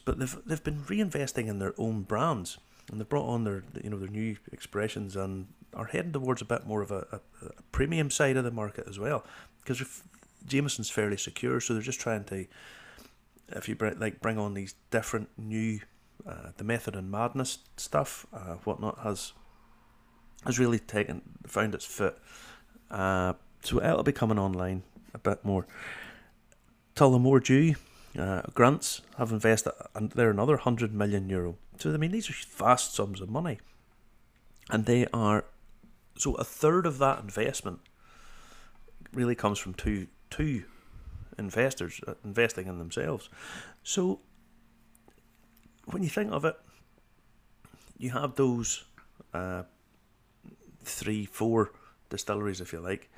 but 0.04 0.18
they've 0.18 0.37
they've 0.47 0.64
been 0.64 0.80
reinvesting 0.82 1.47
in 1.47 1.58
their 1.58 1.75
own 1.78 2.02
brands 2.02 2.58
and 2.90 2.99
they've 2.99 3.08
brought 3.08 3.28
on 3.28 3.44
their 3.44 3.62
you 3.82 3.90
know 3.90 3.99
their 3.99 4.08
new 4.08 4.37
expressions 4.52 5.16
and 5.16 5.47
are 5.75 5.87
heading 5.87 6.12
towards 6.12 6.40
a 6.40 6.44
bit 6.44 6.66
more 6.66 6.82
of 6.82 6.90
a, 6.90 7.06
a, 7.12 7.47
a 7.47 7.62
premium 7.73 8.11
side 8.11 8.37
of 8.37 8.44
the 8.44 8.50
market 8.50 8.87
as 8.88 8.99
well 8.99 9.25
because 9.62 10.02
Jameson's 10.47 10.90
fairly 10.90 11.16
secure 11.16 11.61
so 11.61 11.75
they're 11.75 11.82
just 11.82 12.00
trying 12.00 12.25
to 12.25 12.47
if 13.50 13.68
you 13.68 13.75
bring, 13.75 13.99
like 13.99 14.20
bring 14.20 14.38
on 14.38 14.54
these 14.54 14.75
different 14.90 15.28
new 15.37 15.80
uh, 16.26 16.50
the 16.56 16.64
method 16.64 16.97
and 16.97 17.11
madness 17.11 17.58
stuff 17.76 18.26
uh, 18.32 18.54
whatnot 18.64 18.99
has 19.00 19.32
has 20.44 20.58
really 20.58 20.78
taken 20.78 21.23
found 21.47 21.75
its 21.75 21.85
foot. 21.85 22.18
Uh, 22.90 23.35
so 23.62 23.82
it'll 23.82 24.02
be 24.02 24.12
coming 24.12 24.38
online 24.38 24.82
a 25.14 25.18
bit 25.18 25.44
more. 25.44 25.66
Tullamore 26.94 27.42
Dew 27.42 27.75
uh, 28.17 28.43
grants 28.55 29.03
have 29.17 29.33
invested, 29.33 29.73
and 29.95 30.11
they're 30.12 30.31
another 30.31 30.55
100 30.55 30.95
million 30.95 31.29
euro. 31.29 31.57
So, 31.79 31.93
I 31.93 31.97
mean, 31.97 32.12
these 32.12 32.31
are 32.31 32.35
vast 32.57 32.95
sums 32.95 33.21
of 33.21 33.29
money. 33.29 33.59
And 34.71 34.85
they 34.85 35.07
are, 35.12 35.45
so 36.17 36.35
a 36.35 36.45
third 36.45 36.87
of 36.87 36.99
that 36.99 37.21
investment 37.21 37.81
really 39.12 39.35
comes 39.35 39.59
from 39.59 39.75
two, 39.75 40.09
two 40.31 40.65
investors 41.38 42.00
uh, 42.07 42.15
investing 42.25 42.67
in 42.67 42.79
themselves. 42.79 43.31
So, 43.83 44.21
when 45.87 46.03
you 46.03 46.09
think 46.09 46.33
of 46.33 46.45
it, 46.45 46.57
you 47.97 48.11
have 48.11 48.35
those 48.35 48.85
uh, 49.33 49.62
three, 50.85 51.25
four 51.27 51.73
distilleries, 52.11 52.61
if 52.61 52.73
you 52.73 52.81
like, 52.81 53.11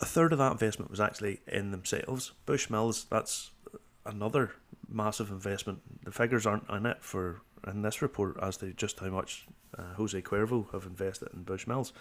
a 0.00 0.06
third 0.06 0.32
of 0.32 0.38
that 0.38 0.52
investment 0.52 0.90
was 0.90 1.00
actually 1.00 1.40
in 1.46 1.70
themselves. 1.70 2.32
Bushmills, 2.46 3.08
that's 3.08 3.50
another 4.06 4.52
massive 4.88 5.30
investment. 5.30 5.80
The 6.04 6.12
figures 6.12 6.46
aren't 6.46 6.68
in 6.70 6.86
it 6.86 6.98
for 7.02 7.42
in 7.66 7.82
this 7.82 8.00
report 8.00 8.38
as 8.42 8.56
to 8.58 8.72
just 8.72 8.98
how 9.00 9.10
much 9.10 9.46
uh, 9.76 9.94
Jose 9.96 10.20
Cuervo 10.22 10.72
have 10.72 10.86
invested 10.86 11.28
in 11.34 11.44
Bushmills. 11.44 11.92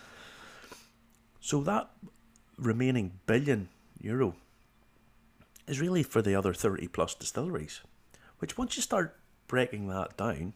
So 1.41 1.61
that 1.61 1.89
remaining 2.57 3.19
billion 3.25 3.69
euro 3.99 4.35
is 5.67 5.79
really 5.79 6.03
for 6.03 6.21
the 6.21 6.35
other 6.35 6.53
30 6.53 6.87
plus 6.87 7.13
distilleries, 7.13 7.81
which 8.39 8.57
once 8.57 8.75
you 8.75 8.81
start 8.81 9.17
breaking 9.47 9.87
that 9.87 10.17
down, 10.17 10.53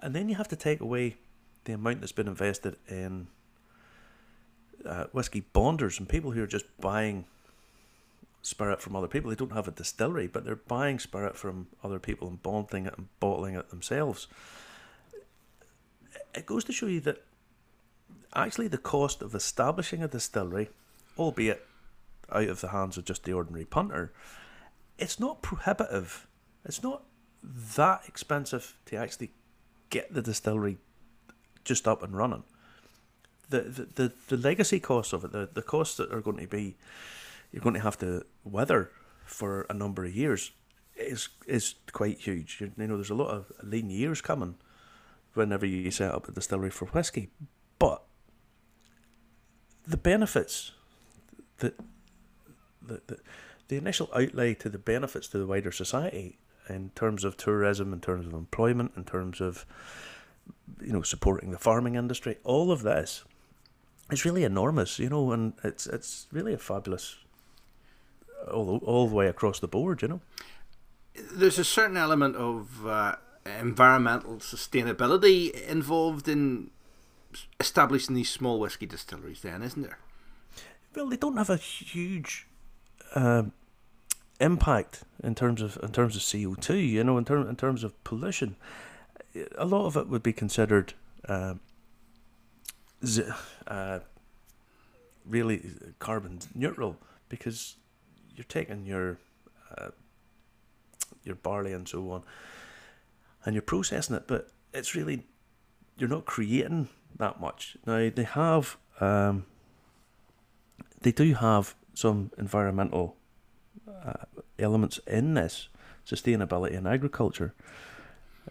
and 0.00 0.14
then 0.14 0.28
you 0.28 0.34
have 0.36 0.48
to 0.48 0.56
take 0.56 0.80
away 0.80 1.16
the 1.64 1.74
amount 1.74 2.00
that's 2.00 2.12
been 2.12 2.28
invested 2.28 2.76
in 2.88 3.28
uh, 4.84 5.04
whiskey 5.12 5.40
bonders 5.52 5.98
and 5.98 6.08
people 6.08 6.30
who 6.32 6.42
are 6.42 6.46
just 6.46 6.64
buying 6.80 7.24
spirit 8.42 8.80
from 8.80 8.96
other 8.96 9.08
people. 9.08 9.30
They 9.30 9.36
don't 9.36 9.52
have 9.52 9.68
a 9.68 9.72
distillery, 9.72 10.26
but 10.26 10.44
they're 10.44 10.56
buying 10.56 10.98
spirit 10.98 11.36
from 11.36 11.68
other 11.84 11.98
people 11.98 12.28
and 12.28 12.42
bonding 12.42 12.86
it 12.86 12.94
and 12.96 13.08
bottling 13.20 13.54
it 13.54 13.70
themselves. 13.70 14.26
It 16.34 16.46
goes 16.46 16.64
to 16.64 16.72
show 16.72 16.86
you 16.86 17.00
that 17.00 17.22
actually 18.34 18.68
the 18.68 18.78
cost 18.78 19.22
of 19.22 19.34
establishing 19.34 20.02
a 20.02 20.08
distillery, 20.08 20.70
albeit 21.18 21.66
out 22.32 22.48
of 22.48 22.60
the 22.60 22.68
hands 22.68 22.96
of 22.96 23.04
just 23.04 23.24
the 23.24 23.32
ordinary 23.32 23.64
punter, 23.64 24.12
it's 24.98 25.18
not 25.18 25.42
prohibitive. 25.42 26.26
It's 26.64 26.82
not 26.82 27.02
that 27.76 28.02
expensive 28.06 28.76
to 28.86 28.96
actually 28.96 29.32
get 29.88 30.12
the 30.14 30.22
distillery 30.22 30.78
just 31.64 31.88
up 31.88 32.02
and 32.02 32.16
running 32.16 32.44
the, 33.50 33.88
the, 33.94 34.12
the, 34.28 34.36
legacy 34.36 34.80
costs 34.80 35.12
of 35.12 35.24
it, 35.24 35.32
the, 35.32 35.48
the 35.52 35.62
costs 35.62 35.96
that 35.96 36.12
are 36.12 36.20
going 36.20 36.38
to 36.38 36.46
be, 36.46 36.76
you're 37.52 37.62
going 37.62 37.74
to 37.74 37.80
have 37.80 37.98
to 37.98 38.24
weather 38.44 38.90
for 39.24 39.66
a 39.68 39.74
number 39.74 40.04
of 40.04 40.14
years, 40.14 40.52
is 40.96 41.28
is 41.46 41.74
quite 41.92 42.18
huge. 42.18 42.60
You, 42.60 42.72
know, 42.76 42.96
there's 42.96 43.10
a 43.10 43.14
lot 43.14 43.30
of 43.30 43.52
lean 43.62 43.90
years 43.90 44.20
coming 44.20 44.56
whenever 45.34 45.66
you 45.66 45.90
set 45.90 46.12
up 46.12 46.28
a 46.28 46.32
distillery 46.32 46.70
for 46.70 46.86
whiskey, 46.86 47.30
but 47.78 48.02
the 49.86 49.96
benefits, 49.96 50.72
the, 51.58 51.72
the, 52.82 53.00
the, 53.06 53.18
the 53.68 53.76
initial 53.76 54.10
outlay 54.14 54.54
to 54.54 54.68
the 54.68 54.78
benefits 54.78 55.28
to 55.28 55.38
the 55.38 55.46
wider 55.46 55.72
society 55.72 56.38
in 56.68 56.90
terms 56.94 57.24
of 57.24 57.36
tourism, 57.36 57.92
in 57.92 58.00
terms 58.00 58.26
of 58.26 58.32
employment, 58.32 58.92
in 58.96 59.04
terms 59.04 59.40
of 59.40 59.64
you 60.80 60.92
know 60.92 61.02
supporting 61.02 61.50
the 61.50 61.58
farming 61.58 61.94
industry, 61.94 62.36
all 62.44 62.70
of 62.70 62.82
this 62.82 63.24
it's 64.10 64.24
really 64.24 64.44
enormous, 64.44 64.98
you 64.98 65.08
know, 65.08 65.32
and 65.32 65.52
it's 65.64 65.86
it's 65.86 66.26
really 66.32 66.52
a 66.52 66.58
fabulous 66.58 67.16
all 68.50 68.78
all 68.84 69.08
the 69.08 69.14
way 69.14 69.26
across 69.28 69.60
the 69.60 69.68
board, 69.68 70.02
you 70.02 70.08
know. 70.08 70.20
There's 71.32 71.58
a 71.58 71.64
certain 71.64 71.96
element 71.96 72.36
of 72.36 72.86
uh, 72.86 73.16
environmental 73.44 74.36
sustainability 74.36 75.52
involved 75.66 76.28
in 76.28 76.70
establishing 77.58 78.14
these 78.14 78.30
small 78.30 78.58
whiskey 78.58 78.86
distilleries, 78.86 79.42
then, 79.42 79.62
isn't 79.62 79.82
there? 79.82 79.98
Well, 80.94 81.08
they 81.08 81.16
don't 81.16 81.36
have 81.36 81.50
a 81.50 81.56
huge 81.56 82.46
uh, 83.14 83.44
impact 84.40 85.04
in 85.22 85.34
terms 85.34 85.62
of 85.62 85.78
in 85.82 85.92
terms 85.92 86.16
of 86.16 86.22
CO 86.22 86.54
two, 86.54 86.76
you 86.76 87.04
know, 87.04 87.18
in 87.18 87.24
terms 87.24 87.48
in 87.48 87.56
terms 87.56 87.84
of 87.84 88.02
pollution. 88.04 88.56
A 89.56 89.64
lot 89.64 89.86
of 89.86 89.96
it 89.96 90.08
would 90.08 90.22
be 90.22 90.32
considered. 90.32 90.94
Uh, 91.28 91.54
uh, 93.66 94.00
really 95.26 95.62
carbon 95.98 96.38
neutral 96.54 96.96
because 97.28 97.76
you're 98.34 98.44
taking 98.44 98.86
your 98.86 99.18
uh, 99.76 99.88
your 101.24 101.36
barley 101.36 101.72
and 101.72 101.88
so 101.88 102.10
on, 102.10 102.22
and 103.44 103.54
you're 103.54 103.62
processing 103.62 104.16
it, 104.16 104.24
but 104.26 104.50
it's 104.72 104.94
really 104.94 105.26
you're 105.98 106.08
not 106.08 106.24
creating 106.24 106.88
that 107.18 107.40
much. 107.40 107.76
Now 107.86 108.10
they 108.14 108.24
have 108.24 108.76
um, 109.00 109.44
they 111.00 111.12
do 111.12 111.34
have 111.34 111.74
some 111.94 112.30
environmental 112.38 113.16
uh, 113.88 114.24
elements 114.58 114.98
in 115.06 115.34
this 115.34 115.68
sustainability 116.06 116.72
in 116.72 116.86
agriculture. 116.86 117.54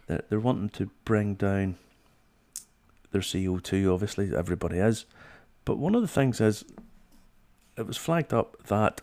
They're, 0.08 0.24
they're 0.30 0.40
wanting 0.40 0.70
to 0.70 0.92
bring 1.06 1.36
down 1.36 1.76
their 3.12 3.22
CO2, 3.22 3.94
obviously, 3.94 4.36
everybody 4.36 4.78
is. 4.78 5.06
But 5.66 5.78
one 5.78 5.96
of 5.96 6.02
the 6.02 6.08
things 6.08 6.42
is, 6.42 6.66
it 7.78 7.88
was 7.88 7.98
flagged 7.98 8.34
up 8.34 8.58
that 8.68 9.02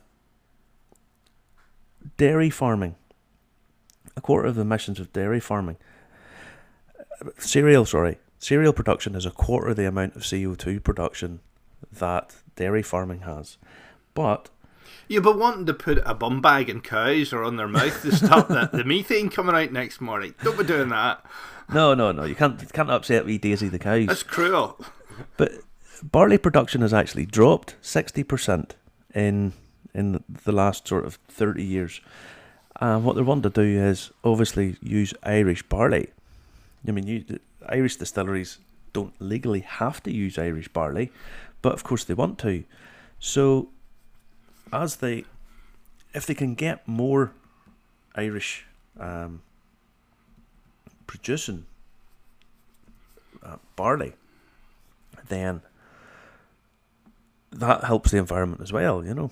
dairy 2.17 2.51
farming, 2.51 2.97
a 4.17 4.21
quarter 4.21 4.49
of 4.49 4.55
the 4.55 4.63
emissions 4.63 5.01
of 5.01 5.13
dairy 5.13 5.41
farming, 5.41 5.77
cereal, 7.39 7.85
sorry, 7.85 8.19
cereal 8.39 8.73
production 8.73 9.15
is 9.15 9.27
a 9.27 9.31
quarter 9.31 9.69
of 9.69 9.77
the 9.77 9.87
amount 9.87 10.17
of 10.17 10.23
CO2 10.23 10.83
production 10.83 11.41
that 11.93 12.35
dairy 12.55 12.83
farming 12.83 13.21
has. 13.21 13.59
But 14.15 14.51
yeah, 15.09 15.21
but 15.21 15.39
wanting 15.39 15.67
to 15.67 15.75
put 15.75 16.03
a 16.05 16.15
bum 16.15 16.41
bag 16.41 16.69
in 16.69 16.81
cows 16.81 17.33
or 17.33 17.45
on 17.45 17.57
their 17.57 17.69
mouth 17.69 18.03
to 18.03 18.15
stop 18.15 18.49
the, 18.49 18.69
the 18.73 18.85
methane 18.87 19.29
coming 19.29 19.55
out 19.55 19.73
next 19.73 20.01
morning. 20.01 20.35
Don't 20.43 20.59
be 20.59 20.65
doing 20.65 20.89
that. 20.91 21.25
No, 21.73 21.95
no, 21.95 22.13
no. 22.13 22.25
You 22.25 22.35
can't 22.35 22.61
you 22.61 22.69
can't 22.69 22.91
upset 22.91 23.25
wee 23.25 23.39
Daisy 23.39 23.69
the 23.69 23.79
cows. 23.79 24.07
That's 24.07 24.23
cruel. 24.23 24.79
But 25.37 25.53
barley 26.03 26.39
production 26.39 26.83
has 26.83 26.95
actually 26.95 27.27
dropped 27.27 27.77
sixty 27.81 28.23
percent 28.23 28.77
in 29.15 29.53
in 29.95 30.23
the 30.45 30.53
last 30.53 30.87
sort 30.87 31.05
of 31.05 31.17
thirty 31.29 31.65
years. 31.65 32.01
And 32.79 33.05
what 33.05 33.17
they 33.17 33.23
want 33.23 33.43
to 33.45 33.51
do 33.51 33.63
is 33.63 34.11
obviously 34.23 34.77
use 34.83 35.15
Irish 35.23 35.63
barley 35.63 36.09
I 36.89 36.93
mean, 36.93 37.07
you, 37.07 37.25
Irish 37.69 37.97
distilleries 37.97 38.59
don't 38.93 39.15
legally 39.19 39.61
have 39.61 40.03
to 40.05 40.13
use 40.13 40.39
Irish 40.39 40.69
barley, 40.69 41.13
but 41.63 41.73
of 41.73 41.85
course 41.85 42.05
they 42.05 42.15
want 42.15 42.39
to. 42.41 42.65
So, 43.19 43.69
as 44.73 44.97
they, 44.97 45.25
if 46.13 46.27
they 46.27 46.35
can 46.35 46.55
get 46.55 46.87
more 46.87 47.33
Irish 48.15 48.65
um, 48.99 49.43
producing 51.07 51.67
uh, 53.43 53.57
barley, 53.77 54.15
then 55.29 55.63
that 57.53 57.85
helps 57.85 58.11
the 58.11 58.19
environment 58.19 58.61
as 58.61 58.73
well, 58.73 59.05
you 59.05 59.15
know. 59.15 59.31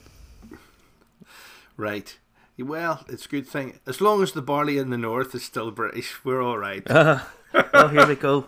Right. 1.76 2.16
Well, 2.58 3.04
it's 3.08 3.26
a 3.26 3.28
good 3.28 3.48
thing. 3.48 3.80
As 3.86 4.00
long 4.00 4.22
as 4.22 4.32
the 4.32 4.42
barley 4.42 4.78
in 4.78 4.90
the 4.90 4.98
north 4.98 5.34
is 5.34 5.44
still 5.44 5.70
British, 5.70 6.24
we're 6.24 6.40
all 6.40 6.58
right. 6.58 6.88
Uh, 6.88 7.20
well, 7.72 7.88
here 7.88 8.06
we 8.06 8.14
go. 8.14 8.46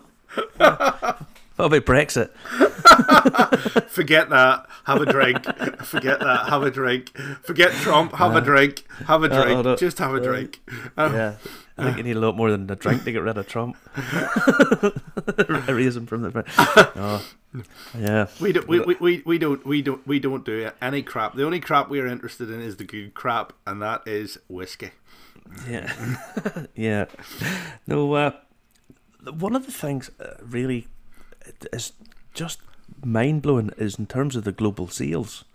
What 1.57 1.65
about 1.65 1.85
Brexit? 1.85 2.29
Forget 3.89 4.29
that. 4.29 4.67
Have 4.83 5.01
a 5.01 5.07
drink. 5.07 5.43
Forget 5.83 6.19
that. 6.19 6.49
Have 6.49 6.61
a 6.61 6.69
drink. 6.69 7.17
Forget 7.41 7.71
Trump. 7.71 8.13
Have 8.13 8.35
uh, 8.35 8.37
a 8.37 8.41
drink. 8.41 8.85
Have 9.07 9.23
a 9.23 9.25
uh, 9.25 9.43
drink. 9.43 9.65
Uh, 9.65 9.75
Just 9.75 9.97
have 9.97 10.13
a 10.13 10.17
uh, 10.17 10.23
drink. 10.23 10.61
yeah. 10.97 11.33
I 11.79 11.83
think 11.83 11.97
you 11.97 12.03
need 12.03 12.15
a 12.15 12.19
lot 12.19 12.35
more 12.35 12.51
than 12.51 12.69
a 12.69 12.75
drink 12.75 13.03
to 13.05 13.11
get 13.11 13.23
rid 13.23 13.37
of 13.37 13.47
Trump. 13.47 13.75
Erase 15.67 15.95
him 15.95 16.05
from 16.05 16.21
the. 16.21 16.43
Oh, 16.95 17.25
yeah. 17.97 18.27
We 18.39 18.51
don't. 18.51 18.67
We, 18.67 18.79
we, 18.79 19.23
we 19.25 19.37
don't. 19.39 19.65
We 19.65 19.81
don't. 19.81 20.05
We 20.07 20.19
don't 20.19 20.45
do 20.45 20.69
any 20.79 21.01
crap. 21.01 21.35
The 21.35 21.43
only 21.43 21.59
crap 21.59 21.89
we 21.89 21.99
are 21.99 22.07
interested 22.07 22.51
in 22.51 22.61
is 22.61 22.77
the 22.77 22.83
good 22.83 23.15
crap, 23.15 23.53
and 23.65 23.81
that 23.81 24.03
is 24.07 24.37
whiskey. 24.47 24.91
Yeah. 25.67 25.91
yeah. 26.75 27.05
No. 27.87 28.13
Uh, 28.13 28.31
one 29.37 29.55
of 29.55 29.65
the 29.65 29.71
things 29.71 30.11
uh, 30.19 30.35
really 30.41 30.87
is 31.73 31.93
just 32.33 32.59
mind 33.03 33.41
blowing 33.41 33.71
is 33.77 33.97
in 33.97 34.05
terms 34.05 34.35
of 34.35 34.43
the 34.43 34.51
global 34.51 34.87
sales. 34.87 35.45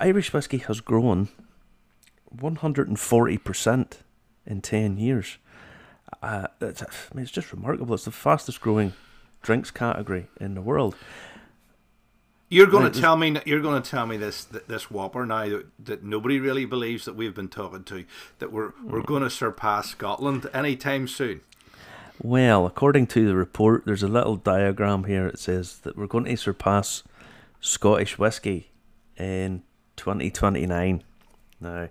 Irish 0.00 0.32
whiskey 0.32 0.58
has 0.58 0.80
grown 0.80 1.28
140% 2.36 3.92
in 4.46 4.60
10 4.60 4.98
years. 4.98 5.38
Uh, 6.22 6.46
it's, 6.60 6.82
I 6.82 6.86
mean, 7.14 7.22
it's 7.22 7.32
just 7.32 7.52
remarkable. 7.52 7.94
It's 7.94 8.04
the 8.04 8.10
fastest 8.10 8.60
growing 8.60 8.94
drinks 9.42 9.70
category 9.70 10.28
in 10.40 10.54
the 10.54 10.62
world. 10.62 10.96
You're 12.50 12.66
going 12.66 12.90
to 12.90 13.00
tell 13.00 13.14
me 13.14 13.36
you're 13.44 13.60
going 13.60 13.82
to 13.82 13.90
tell 13.90 14.06
me 14.06 14.16
this 14.16 14.44
this 14.44 14.90
whopper 14.90 15.26
now 15.26 15.50
that, 15.50 15.66
that 15.84 16.02
nobody 16.02 16.40
really 16.40 16.64
believes 16.64 17.04
that 17.04 17.14
we've 17.14 17.34
been 17.34 17.48
talking 17.48 17.84
to 17.84 18.06
that 18.38 18.50
we're 18.50 18.72
we're 18.82 19.02
going 19.02 19.22
to 19.22 19.28
surpass 19.28 19.90
Scotland 19.90 20.48
anytime 20.54 21.08
soon. 21.08 21.42
Well, 22.20 22.66
according 22.66 23.06
to 23.08 23.26
the 23.26 23.36
report, 23.36 23.84
there's 23.86 24.02
a 24.02 24.08
little 24.08 24.36
diagram 24.36 25.04
here 25.04 25.30
that 25.30 25.38
says 25.38 25.78
that 25.80 25.96
we're 25.96 26.08
going 26.08 26.24
to 26.24 26.36
surpass 26.36 27.04
Scottish 27.60 28.18
whisky 28.18 28.70
in 29.16 29.62
2029. 29.96 31.04
Now, 31.60 31.88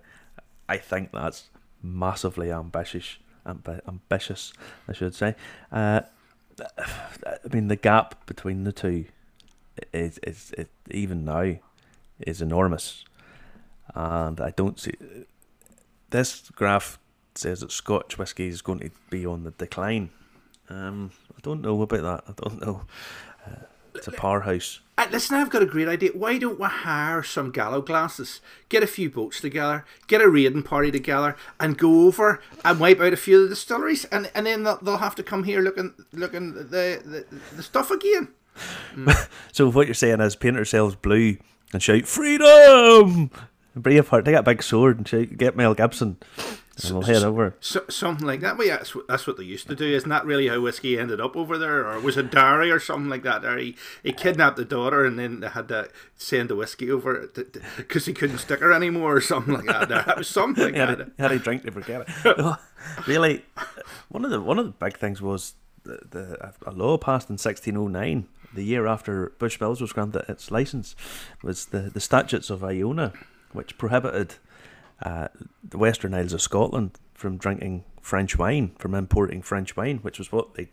I 0.67 0.77
think 0.77 1.11
that's 1.13 1.49
massively 1.81 2.51
ambitious. 2.51 3.17
Amb- 3.45 3.79
ambitious, 3.87 4.51
I 4.89 4.93
should 4.93 5.15
say. 5.15 5.35
Uh, 5.71 6.01
I 6.59 7.53
mean, 7.53 7.69
the 7.69 7.77
gap 7.77 8.25
between 8.25 8.65
the 8.65 8.73
two 8.73 9.05
is 9.93 10.17
is 10.19 10.53
it, 10.57 10.69
even 10.89 11.23
now 11.23 11.55
is 12.19 12.41
enormous, 12.41 13.05
and 13.93 14.41
I 14.41 14.49
don't 14.49 14.79
see 14.79 14.93
this 16.09 16.49
graph 16.49 16.99
says 17.37 17.59
that 17.61 17.71
Scotch 17.71 18.17
whisky 18.17 18.47
is 18.47 18.61
going 18.61 18.79
to 18.79 18.89
be 19.09 19.25
on 19.25 19.43
the 19.43 19.51
decline 19.51 20.09
um, 20.69 21.11
I 21.31 21.39
don't 21.41 21.61
know 21.61 21.81
about 21.81 22.01
that. 22.01 22.23
I 22.27 22.33
don't 22.35 22.61
know. 22.61 22.81
Uh, 23.45 23.65
it's 23.95 24.07
a 24.07 24.11
powerhouse. 24.11 24.81
Uh, 24.97 25.07
listen, 25.11 25.37
I've 25.37 25.49
got 25.49 25.61
a 25.61 25.67
great 25.67 25.87
idea. 25.87 26.11
Why 26.13 26.37
don't 26.37 26.59
we 26.59 26.65
hire 26.65 27.23
some 27.23 27.51
gallowglasses, 27.51 28.41
get 28.69 28.83
a 28.83 28.87
few 28.87 29.09
boats 29.09 29.39
together, 29.39 29.85
get 30.07 30.21
a 30.21 30.29
raiding 30.29 30.63
party 30.63 30.91
together, 30.91 31.35
and 31.59 31.77
go 31.77 32.05
over 32.05 32.41
and 32.65 32.79
wipe 32.79 32.99
out 32.99 33.13
a 33.13 33.17
few 33.17 33.37
of 33.37 33.43
the 33.43 33.49
distilleries, 33.49 34.05
and, 34.05 34.29
and 34.33 34.45
then 34.45 34.63
they'll, 34.63 34.77
they'll 34.77 34.97
have 34.97 35.15
to 35.15 35.23
come 35.23 35.43
here 35.43 35.61
looking 35.61 35.93
looking 36.11 36.53
the 36.53 37.01
the, 37.05 37.25
the 37.55 37.63
stuff 37.63 37.91
again. 37.91 38.29
Mm. 38.95 39.29
so 39.51 39.69
what 39.69 39.85
you're 39.85 39.93
saying 39.93 40.19
is 40.19 40.35
paint 40.35 40.57
ourselves 40.57 40.95
blue 40.95 41.37
and 41.73 41.83
shout 41.83 42.07
freedom. 42.07 43.29
Bring 43.75 43.99
apart, 43.99 44.25
take 44.25 44.35
a 44.35 44.41
big 44.41 44.63
sword 44.63 44.97
and 44.97 45.07
shout, 45.07 45.37
get 45.37 45.55
Mel 45.55 45.75
Gibson 45.75 46.17
and 46.83 46.93
we'll 46.93 47.07
head 47.07 47.23
over. 47.23 47.55
So, 47.59 47.83
something 47.89 48.25
like 48.25 48.41
that. 48.41 48.57
Well, 48.57 48.67
yeah, 48.67 48.77
that's, 48.77 48.95
that's 49.07 49.27
what 49.27 49.37
they 49.37 49.43
used 49.43 49.67
to 49.67 49.75
do. 49.75 49.85
Isn't 49.85 50.09
that 50.09 50.25
really 50.25 50.47
how 50.47 50.61
whiskey 50.61 50.97
ended 50.97 51.19
up 51.19 51.35
over 51.35 51.57
there? 51.57 51.87
Or 51.87 51.99
was 51.99 52.17
it 52.17 52.31
Derry 52.31 52.71
or 52.71 52.79
something 52.79 53.09
like 53.09 53.23
that? 53.23 53.41
There, 53.41 53.57
he, 53.57 53.75
he 54.03 54.13
kidnapped 54.13 54.57
the 54.57 54.65
daughter 54.65 55.05
and 55.05 55.17
then 55.17 55.39
they 55.39 55.49
had 55.49 55.67
to 55.69 55.89
send 56.15 56.49
the 56.49 56.55
whiskey 56.55 56.91
over 56.91 57.29
because 57.77 58.05
he 58.05 58.13
couldn't 58.13 58.39
stick 58.39 58.59
her 58.59 58.71
anymore 58.71 59.15
or 59.15 59.21
something 59.21 59.53
like 59.53 59.65
that. 59.65 59.89
There, 59.89 60.13
was 60.17 60.27
something 60.27 60.63
like 60.63 60.73
he 60.75 60.79
had 60.79 60.97
that. 60.97 61.11
A, 61.17 61.21
had 61.21 61.31
a 61.31 61.39
drink 61.39 61.63
to 61.63 61.71
forget 61.71 62.01
it. 62.01 62.07
Oh, 62.39 62.57
really, 63.07 63.43
one 64.09 64.23
of 64.23 64.31
the 64.31 64.39
one 64.39 64.59
of 64.59 64.65
the 64.65 64.71
big 64.71 64.97
things 64.97 65.21
was 65.21 65.55
the, 65.83 65.99
the 66.09 66.53
a 66.65 66.71
law 66.71 66.97
passed 66.97 67.29
in 67.29 67.33
1609 67.33 68.27
the 68.53 68.63
year 68.63 68.87
after 68.87 69.33
Bushmills 69.39 69.81
was 69.81 69.93
granted 69.93 70.25
its 70.29 70.51
license 70.51 70.95
was 71.41 71.67
the, 71.67 71.81
the 71.81 71.99
statutes 71.99 72.49
of 72.49 72.63
Iona 72.63 73.13
which 73.53 73.77
prohibited 73.77 74.35
uh, 75.01 75.27
the 75.63 75.77
Western 75.77 76.13
Isles 76.13 76.33
of 76.33 76.41
Scotland 76.41 76.97
from 77.13 77.37
drinking 77.37 77.83
French 78.01 78.37
wine, 78.37 78.73
from 78.77 78.93
importing 78.95 79.41
French 79.41 79.75
wine, 79.75 79.97
which 79.99 80.19
was 80.19 80.31
what 80.31 80.55
they 80.55 80.69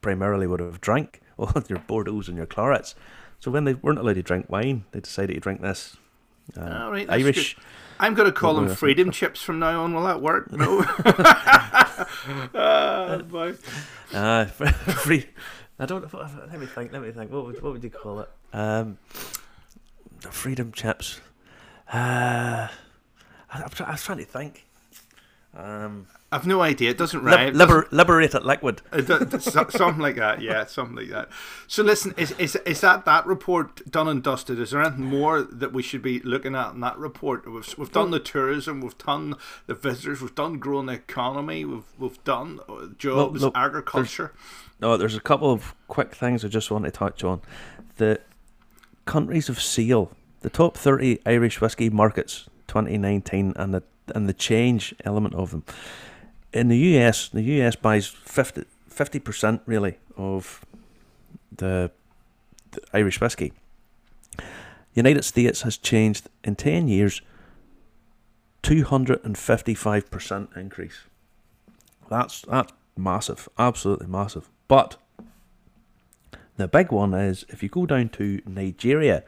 primarily 0.00 0.46
would 0.46 0.60
have 0.60 0.80
drank, 0.80 1.20
all 1.38 1.52
your 1.68 1.78
Bordeaux's 1.80 2.28
and 2.28 2.36
your 2.36 2.46
Clarets. 2.46 2.94
So 3.40 3.50
when 3.50 3.64
they 3.64 3.74
weren't 3.74 3.98
allowed 3.98 4.14
to 4.14 4.22
drink 4.22 4.46
wine, 4.48 4.84
they 4.92 5.00
decided 5.00 5.34
to 5.34 5.40
drink 5.40 5.60
this 5.60 5.96
uh, 6.56 6.88
right, 6.90 7.08
Irish. 7.08 7.54
Good. 7.54 7.64
I'm 7.98 8.14
going 8.14 8.26
to 8.26 8.32
call 8.32 8.54
them 8.54 8.68
freedom 8.68 9.10
chips 9.10 9.40
from 9.40 9.58
now 9.58 9.82
on. 9.82 9.94
Will 9.94 10.04
that 10.04 10.20
work? 10.20 10.50
No. 10.52 10.80
uh, 12.54 13.18
boy. 13.22 13.54
Uh, 14.12 14.44
free. 14.46 15.26
I 15.78 15.86
don't. 15.86 16.12
Let 16.12 16.58
me 16.58 16.66
think. 16.66 16.92
Let 16.92 17.02
me 17.02 17.12
think. 17.12 17.30
What 17.32 17.46
would 17.46 17.62
what 17.62 17.72
would 17.72 17.84
you 17.84 17.90
call 17.90 18.20
it? 18.20 18.28
Um, 18.52 18.98
freedom 20.30 20.72
chips. 20.72 21.20
Uh, 21.92 22.68
I, 23.54 23.84
I 23.84 23.90
was 23.92 24.02
trying 24.02 24.18
to 24.18 24.24
think. 24.24 24.66
Um, 25.56 26.06
I've 26.32 26.48
no 26.48 26.62
idea. 26.62 26.90
It 26.90 26.98
doesn't 26.98 27.22
rhyme. 27.22 27.54
Liber, 27.54 27.86
liberated 27.92 28.44
liquid. 28.44 28.82
something 29.38 29.98
like 29.98 30.16
that. 30.16 30.42
Yeah, 30.42 30.64
something 30.66 30.96
like 30.96 31.10
that. 31.10 31.28
So 31.68 31.84
listen, 31.84 32.12
is, 32.16 32.32
is 32.32 32.56
is 32.66 32.80
that 32.80 33.04
that 33.04 33.24
report 33.24 33.88
done 33.88 34.08
and 34.08 34.20
dusted? 34.20 34.58
Is 34.58 34.72
there 34.72 34.82
anything 34.82 35.04
more 35.04 35.42
that 35.42 35.72
we 35.72 35.80
should 35.80 36.02
be 36.02 36.18
looking 36.20 36.56
at 36.56 36.74
in 36.74 36.80
that 36.80 36.98
report? 36.98 37.48
We've, 37.48 37.78
we've 37.78 37.92
done 37.92 38.10
the 38.10 38.18
tourism, 38.18 38.80
we've 38.80 38.98
done 38.98 39.36
the 39.66 39.74
visitors, 39.74 40.20
we've 40.20 40.34
done 40.34 40.58
growing 40.58 40.86
the 40.86 40.94
economy, 40.94 41.64
we've 41.64 41.84
we've 42.00 42.24
done 42.24 42.58
uh, 42.68 42.86
jobs, 42.98 43.44
agriculture. 43.54 44.32
There's, 44.34 44.80
no, 44.80 44.96
there's 44.96 45.16
a 45.16 45.20
couple 45.20 45.52
of 45.52 45.76
quick 45.86 46.16
things 46.16 46.44
I 46.44 46.48
just 46.48 46.68
want 46.68 46.84
to 46.84 46.90
touch 46.90 47.22
on. 47.22 47.42
The 47.98 48.20
countries 49.04 49.48
of 49.48 49.62
sale, 49.62 50.10
the 50.40 50.50
top 50.50 50.76
thirty 50.76 51.20
Irish 51.24 51.60
whiskey 51.60 51.90
markets 51.90 52.48
2019 52.74 53.52
and 53.56 53.72
the 53.74 53.82
and 54.14 54.28
the 54.28 54.34
change 54.34 54.94
element 55.04 55.34
of 55.34 55.50
them. 55.50 55.64
In 56.52 56.68
the 56.68 56.76
US, 56.76 57.28
the 57.28 57.42
US 57.42 57.76
buys 57.76 58.06
50 58.06 59.18
percent 59.20 59.62
really 59.66 59.98
of 60.16 60.64
the, 61.56 61.90
the 62.72 62.80
Irish 62.92 63.20
whiskey. 63.20 63.52
United 64.94 65.24
States 65.24 65.62
has 65.62 65.76
changed 65.76 66.28
in 66.44 66.56
10 66.56 66.88
years 66.88 67.20
255% 68.62 70.56
increase. 70.56 70.98
That's 72.08 72.42
that's 72.42 72.72
massive, 72.96 73.48
absolutely 73.58 74.06
massive. 74.06 74.48
But 74.68 74.96
the 76.56 76.68
big 76.68 76.92
one 76.92 77.14
is 77.14 77.44
if 77.48 77.62
you 77.62 77.68
go 77.68 77.86
down 77.86 78.08
to 78.10 78.40
Nigeria, 78.46 79.24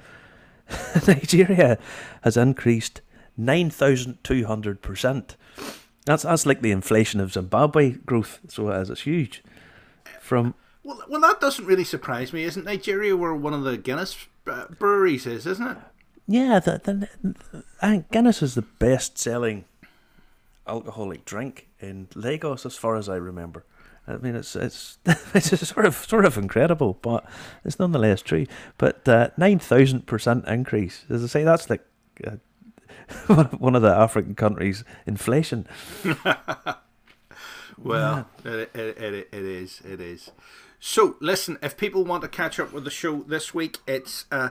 Nigeria 1.06 1.78
has 2.22 2.37
increased 2.37 3.00
9,200%. 3.38 5.37
That's 6.05 6.22
that's 6.22 6.46
like 6.46 6.62
the 6.62 6.70
inflation 6.70 7.18
of 7.20 7.33
Zimbabwe 7.33 7.90
growth, 7.90 8.38
so 8.49 8.70
it 8.70 8.81
is. 8.81 8.90
It's 8.90 9.01
huge. 9.03 9.42
From 10.20 10.55
well, 10.85 11.03
well, 11.09 11.20
that 11.20 11.40
doesn't 11.40 11.66
really 11.66 11.83
surprise 11.83 12.33
me. 12.33 12.44
Isn't 12.44 12.64
Nigeria 12.64 13.16
where 13.16 13.35
one 13.35 13.53
of 13.53 13.64
the 13.64 13.77
Guinness 13.77 14.16
uh, 14.46 14.66
breweries 14.79 15.27
is, 15.27 15.44
isn't 15.44 15.66
it? 15.66 15.79
Yeah, 16.29 16.61
the, 16.61 16.81
the, 16.83 17.09
the, 17.22 17.64
I 17.83 17.90
think 17.90 18.11
Guinness 18.12 18.40
is 18.40 18.55
the 18.55 18.62
best 18.62 19.18
selling 19.18 19.64
alcoholic 20.66 21.25
drink 21.25 21.68
in 21.81 22.09
Lagos, 22.14 22.64
as 22.64 22.77
far 22.77 22.96
as 22.96 23.09
I 23.09 23.16
remember. 23.16 23.64
I 24.07 24.16
mean, 24.18 24.37
it's 24.37 24.55
it's 24.55 24.99
it's 25.35 25.68
sort 25.68 25.87
of 25.87 25.96
sort 25.96 26.25
of 26.25 26.38
incredible, 26.38 26.99
but 27.03 27.25
it's 27.64 27.81
nonetheless 27.81 28.22
true. 28.22 28.46
But 28.79 29.09
uh, 29.09 29.31
nine 29.37 29.59
thousand 29.59 30.07
percent 30.07 30.46
increase, 30.46 31.05
as 31.11 31.25
I 31.25 31.27
say, 31.27 31.42
that's 31.42 31.68
like 31.68 31.85
uh, 32.25 32.37
one 33.59 33.75
of 33.75 33.83
the 33.83 33.95
African 33.95 34.35
countries' 34.35 34.85
inflation. 35.07 35.66
Well, 37.79 38.27
yeah. 38.45 38.53
it, 38.53 38.71
it, 38.75 38.99
it, 38.99 39.29
it 39.33 39.45
is. 39.45 39.83
It 39.85 40.01
is. 40.01 40.31
So, 40.81 41.16
listen, 41.21 41.59
if 41.62 41.77
people 41.77 42.05
want 42.05 42.23
to 42.23 42.29
catch 42.29 42.59
up 42.59 42.73
with 42.73 42.85
the 42.85 42.90
show 42.90 43.23
this 43.23 43.53
week, 43.55 43.79
it's 43.87 44.25
uh, 44.31 44.51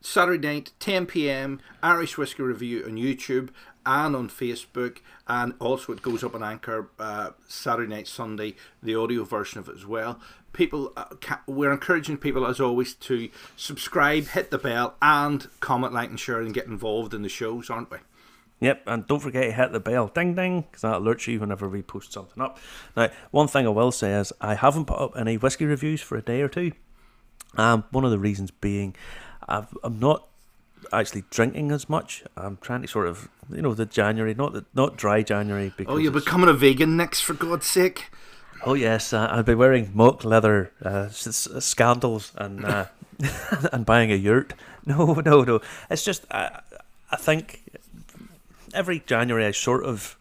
Saturday 0.00 0.54
night, 0.54 0.72
10 0.80 1.06
pm, 1.06 1.60
Irish 1.82 2.16
Whiskey 2.16 2.42
Review 2.42 2.84
on 2.84 2.92
YouTube 2.92 3.50
and 3.84 4.14
on 4.16 4.28
Facebook, 4.28 4.98
and 5.26 5.54
also 5.58 5.92
it 5.92 6.02
goes 6.02 6.22
up 6.24 6.34
on 6.34 6.42
Anchor 6.42 6.88
uh, 6.98 7.30
Saturday 7.48 7.92
night, 7.92 8.08
Sunday, 8.08 8.54
the 8.82 8.94
audio 8.94 9.24
version 9.24 9.60
of 9.60 9.68
it 9.68 9.76
as 9.76 9.86
well. 9.86 10.20
People, 10.52 10.92
uh, 10.96 11.04
we're 11.46 11.72
encouraging 11.72 12.18
people 12.18 12.46
as 12.46 12.60
always 12.60 12.94
to 12.94 13.30
subscribe, 13.56 14.28
hit 14.28 14.50
the 14.50 14.58
bell, 14.58 14.94
and 15.00 15.48
comment, 15.60 15.92
like, 15.92 16.10
and 16.10 16.20
share, 16.20 16.40
and 16.40 16.52
get 16.52 16.66
involved 16.66 17.14
in 17.14 17.22
the 17.22 17.28
shows, 17.28 17.70
aren't 17.70 17.90
we? 17.90 17.98
Yep, 18.60 18.82
and 18.86 19.06
don't 19.06 19.20
forget 19.20 19.44
to 19.44 19.52
hit 19.52 19.72
the 19.72 19.80
bell, 19.80 20.08
ding 20.08 20.34
ding, 20.34 20.62
because 20.62 20.82
that 20.82 21.00
alerts 21.00 21.26
you 21.26 21.40
whenever 21.40 21.68
we 21.68 21.82
post 21.82 22.12
something 22.12 22.42
up. 22.42 22.58
Now, 22.96 23.10
one 23.30 23.48
thing 23.48 23.66
I 23.66 23.70
will 23.70 23.90
say 23.90 24.12
is 24.12 24.32
I 24.40 24.54
haven't 24.54 24.84
put 24.84 25.00
up 25.00 25.16
any 25.16 25.36
whiskey 25.36 25.64
reviews 25.64 26.00
for 26.00 26.16
a 26.16 26.22
day 26.22 26.42
or 26.42 26.48
two. 26.48 26.72
Um, 27.56 27.84
one 27.90 28.04
of 28.04 28.10
the 28.10 28.18
reasons 28.18 28.50
being 28.50 28.94
i 29.48 29.64
am 29.84 29.98
not 29.98 30.28
actually 30.92 31.24
drinking 31.30 31.70
as 31.70 31.88
much. 31.88 32.24
I'm 32.36 32.58
trying 32.58 32.82
to 32.82 32.88
sort 32.88 33.06
of, 33.06 33.28
you 33.50 33.62
know, 33.62 33.74
the 33.74 33.86
January, 33.86 34.34
not 34.34 34.52
the, 34.52 34.64
not 34.74 34.96
dry 34.96 35.22
January. 35.22 35.72
Because 35.76 35.94
oh, 35.94 35.98
you're 35.98 36.12
becoming 36.12 36.48
a 36.48 36.52
vegan 36.52 36.96
next, 36.96 37.20
for 37.20 37.34
God's 37.34 37.66
sake. 37.66 38.10
Oh 38.64 38.74
yes, 38.74 39.12
uh, 39.12 39.28
I'll 39.30 39.42
be 39.42 39.54
wearing 39.54 39.90
mock 39.92 40.24
leather 40.24 40.72
uh, 40.84 41.08
scandals 41.08 42.32
and 42.36 42.64
uh, 42.64 42.86
and 43.72 43.84
buying 43.84 44.12
a 44.12 44.16
yurt. 44.16 44.54
No, 44.84 45.14
no, 45.24 45.44
no. 45.44 45.60
It's 45.88 46.04
just 46.04 46.26
I, 46.28 46.60
I 47.08 47.14
think 47.14 47.62
every 48.74 48.98
January 48.98 49.46
I 49.46 49.52
sort 49.52 49.84
of 49.84 50.16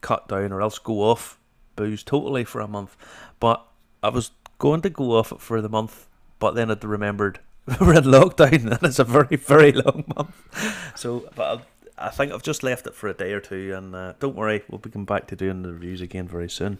cut 0.00 0.28
down 0.28 0.50
or 0.50 0.62
else 0.62 0.78
go 0.78 1.02
off 1.02 1.38
booze 1.76 2.02
totally 2.02 2.44
for 2.44 2.62
a 2.62 2.66
month. 2.66 2.96
But 3.38 3.62
I 4.02 4.08
was 4.08 4.30
going 4.58 4.80
to 4.80 4.88
go 4.88 5.18
off 5.18 5.30
it 5.30 5.42
for 5.42 5.60
the 5.60 5.68
month, 5.68 6.06
but 6.38 6.54
then 6.54 6.70
I'd 6.70 6.82
remembered 6.84 7.40
we're 7.80 7.94
in 7.94 8.04
lockdown 8.04 8.52
and 8.72 8.82
it's 8.82 8.98
a 8.98 9.04
very, 9.04 9.36
very 9.36 9.72
long 9.72 10.04
month. 10.16 10.96
So, 10.96 11.28
but 11.34 11.58
i 11.58 12.06
i 12.06 12.10
think 12.10 12.32
I've 12.32 12.42
just 12.42 12.62
left 12.62 12.86
it 12.86 12.94
for 12.94 13.08
a 13.08 13.14
day 13.14 13.32
or 13.32 13.40
two, 13.40 13.74
and 13.76 13.94
uh, 13.94 14.14
don't 14.18 14.34
worry, 14.34 14.62
we'll 14.68 14.78
be 14.78 14.90
coming 14.90 15.06
back 15.06 15.28
to 15.28 15.36
doing 15.36 15.62
the 15.62 15.72
reviews 15.72 16.00
again 16.00 16.26
very 16.26 16.50
soon. 16.50 16.78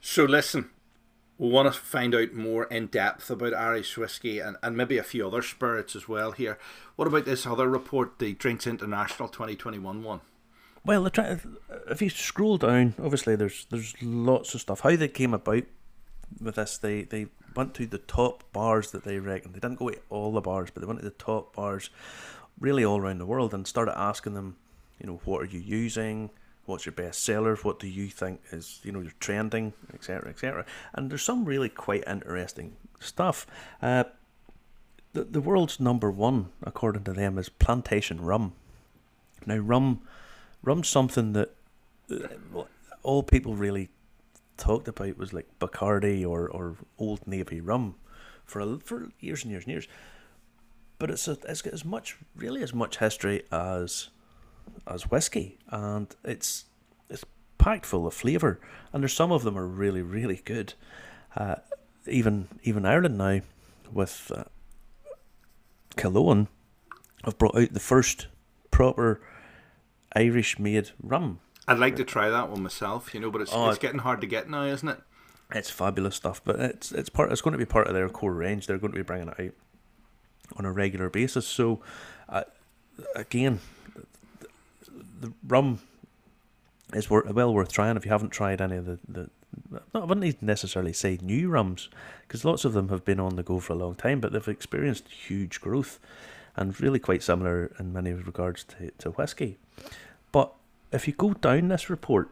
So, 0.00 0.24
listen, 0.24 0.70
we 1.38 1.48
want 1.48 1.72
to 1.72 1.80
find 1.80 2.14
out 2.14 2.34
more 2.34 2.64
in 2.64 2.86
depth 2.86 3.30
about 3.30 3.54
Irish 3.54 3.96
whiskey 3.96 4.38
and, 4.38 4.56
and 4.62 4.76
maybe 4.76 4.98
a 4.98 5.02
few 5.02 5.26
other 5.26 5.42
spirits 5.42 5.96
as 5.96 6.06
well 6.06 6.32
here. 6.32 6.58
What 6.94 7.08
about 7.08 7.24
this 7.24 7.46
other 7.46 7.68
report, 7.68 8.18
the 8.18 8.34
Drinks 8.34 8.66
International 8.66 9.28
2021 9.28 10.02
one? 10.04 10.20
Well, 10.84 11.06
if 11.06 12.02
you 12.02 12.08
scroll 12.08 12.58
down, 12.58 12.94
obviously 13.02 13.36
there's 13.36 13.66
there's 13.70 13.94
lots 14.02 14.54
of 14.54 14.60
stuff. 14.60 14.80
How 14.80 14.96
they 14.96 15.08
came 15.08 15.34
about 15.34 15.64
with 16.40 16.56
this, 16.56 16.78
they 16.78 17.02
they 17.02 17.26
went 17.54 17.74
to 17.74 17.86
the 17.86 17.98
top 17.98 18.44
bars 18.52 18.90
that 18.92 19.04
they 19.04 19.18
reckon. 19.18 19.52
They 19.52 19.60
didn't 19.60 19.78
go 19.78 19.90
to 19.90 19.98
all 20.08 20.32
the 20.32 20.40
bars, 20.40 20.70
but 20.72 20.80
they 20.80 20.86
went 20.86 21.00
to 21.00 21.04
the 21.04 21.10
top 21.10 21.56
bars, 21.56 21.90
really 22.58 22.84
all 22.84 22.98
around 22.98 23.18
the 23.18 23.26
world, 23.26 23.54
and 23.54 23.66
started 23.66 23.98
asking 23.98 24.34
them, 24.34 24.56
you 25.00 25.06
know, 25.06 25.20
what 25.24 25.42
are 25.42 25.46
you 25.46 25.60
using? 25.60 26.30
What's 26.66 26.86
your 26.86 26.92
best 26.92 27.24
sellers? 27.24 27.64
What 27.64 27.80
do 27.80 27.88
you 27.88 28.08
think 28.08 28.40
is 28.52 28.80
you 28.84 28.92
know 28.92 29.00
your 29.00 29.14
trending, 29.18 29.72
etc., 29.92 30.30
etc. 30.30 30.64
And 30.94 31.10
there's 31.10 31.22
some 31.22 31.44
really 31.44 31.68
quite 31.68 32.04
interesting 32.06 32.76
stuff. 33.00 33.46
Uh, 33.82 34.04
the 35.12 35.24
the 35.24 35.40
world's 35.40 35.80
number 35.80 36.10
one, 36.10 36.50
according 36.62 37.04
to 37.04 37.12
them, 37.12 37.38
is 37.38 37.48
plantation 37.48 38.20
rum. 38.20 38.52
Now, 39.46 39.56
rum 39.56 40.02
rum's 40.62 40.88
something 40.88 41.32
that 41.32 41.54
uh, 42.10 42.62
all 43.02 43.22
people 43.22 43.54
really 43.56 43.88
talked 44.60 44.88
about 44.88 45.18
was 45.18 45.32
like 45.32 45.46
Bacardi 45.58 46.26
or, 46.26 46.48
or 46.48 46.76
Old 46.98 47.26
Navy 47.26 47.60
rum 47.60 47.96
for 48.44 48.60
a, 48.60 48.78
for 48.78 49.08
years 49.18 49.42
and 49.42 49.50
years 49.50 49.64
and 49.64 49.72
years. 49.72 49.88
But 50.98 51.10
it's 51.10 51.26
a, 51.26 51.36
it's 51.48 51.62
got 51.62 51.72
as 51.72 51.84
much 51.84 52.18
really 52.36 52.62
as 52.62 52.74
much 52.74 52.98
history 52.98 53.42
as 53.50 54.10
as 54.86 55.10
whiskey, 55.10 55.58
and 55.68 56.14
it's 56.24 56.66
it's 57.08 57.24
packed 57.58 57.86
full 57.86 58.06
of 58.06 58.14
flavour. 58.14 58.60
And 58.92 59.02
there's 59.02 59.14
some 59.14 59.32
of 59.32 59.42
them 59.42 59.56
are 59.58 59.66
really 59.66 60.02
really 60.02 60.42
good. 60.44 60.74
Uh, 61.34 61.56
even 62.06 62.48
even 62.62 62.84
Ireland 62.84 63.16
now 63.16 63.40
with 63.90 64.30
uh, 64.34 64.44
have 67.24 67.38
brought 67.38 67.56
out 67.56 67.72
the 67.72 67.80
first 67.80 68.26
proper 68.70 69.20
Irish 70.14 70.58
made 70.58 70.90
rum. 71.02 71.40
I'd 71.70 71.78
like 71.78 71.96
to 71.96 72.04
try 72.04 72.30
that 72.30 72.50
one 72.50 72.64
myself, 72.64 73.14
you 73.14 73.20
know, 73.20 73.30
but 73.30 73.42
it's, 73.42 73.52
oh, 73.54 73.68
it's 73.68 73.78
getting 73.78 74.00
hard 74.00 74.20
to 74.22 74.26
get 74.26 74.50
now, 74.50 74.64
isn't 74.64 74.88
it? 74.88 74.98
It's 75.52 75.70
fabulous 75.70 76.16
stuff, 76.16 76.40
but 76.44 76.58
it's 76.58 76.90
it's 76.90 77.08
part. 77.08 77.30
It's 77.30 77.40
going 77.40 77.52
to 77.52 77.58
be 77.58 77.64
part 77.64 77.86
of 77.86 77.94
their 77.94 78.08
core 78.08 78.34
range. 78.34 78.66
They're 78.66 78.78
going 78.78 78.92
to 78.92 78.98
be 78.98 79.04
bringing 79.04 79.28
it 79.28 79.38
out 79.38 79.52
on 80.56 80.64
a 80.64 80.72
regular 80.72 81.08
basis. 81.08 81.46
So, 81.46 81.80
uh, 82.28 82.42
again, 83.14 83.60
the, 83.94 85.26
the 85.28 85.32
rum 85.46 85.78
is 86.92 87.08
well 87.08 87.54
worth 87.54 87.72
trying 87.72 87.96
if 87.96 88.04
you 88.04 88.10
haven't 88.10 88.30
tried 88.30 88.60
any 88.60 88.76
of 88.76 88.86
the, 88.86 88.98
the 89.08 89.30
I 89.94 90.00
wouldn't 90.00 90.42
necessarily 90.42 90.92
say 90.92 91.18
new 91.22 91.50
rums 91.50 91.88
because 92.22 92.44
lots 92.44 92.64
of 92.64 92.72
them 92.72 92.88
have 92.88 93.04
been 93.04 93.20
on 93.20 93.36
the 93.36 93.44
go 93.44 93.60
for 93.60 93.74
a 93.74 93.76
long 93.76 93.94
time, 93.94 94.20
but 94.20 94.32
they've 94.32 94.48
experienced 94.48 95.08
huge 95.08 95.60
growth 95.60 96.00
and 96.56 96.78
really 96.80 96.98
quite 96.98 97.22
similar 97.22 97.72
in 97.78 97.92
many 97.92 98.12
regards 98.12 98.64
to, 98.64 98.90
to 98.98 99.10
whiskey. 99.10 99.58
But 100.32 100.52
if 100.92 101.06
you 101.06 101.14
go 101.14 101.34
down 101.34 101.68
this 101.68 101.90
report 101.90 102.30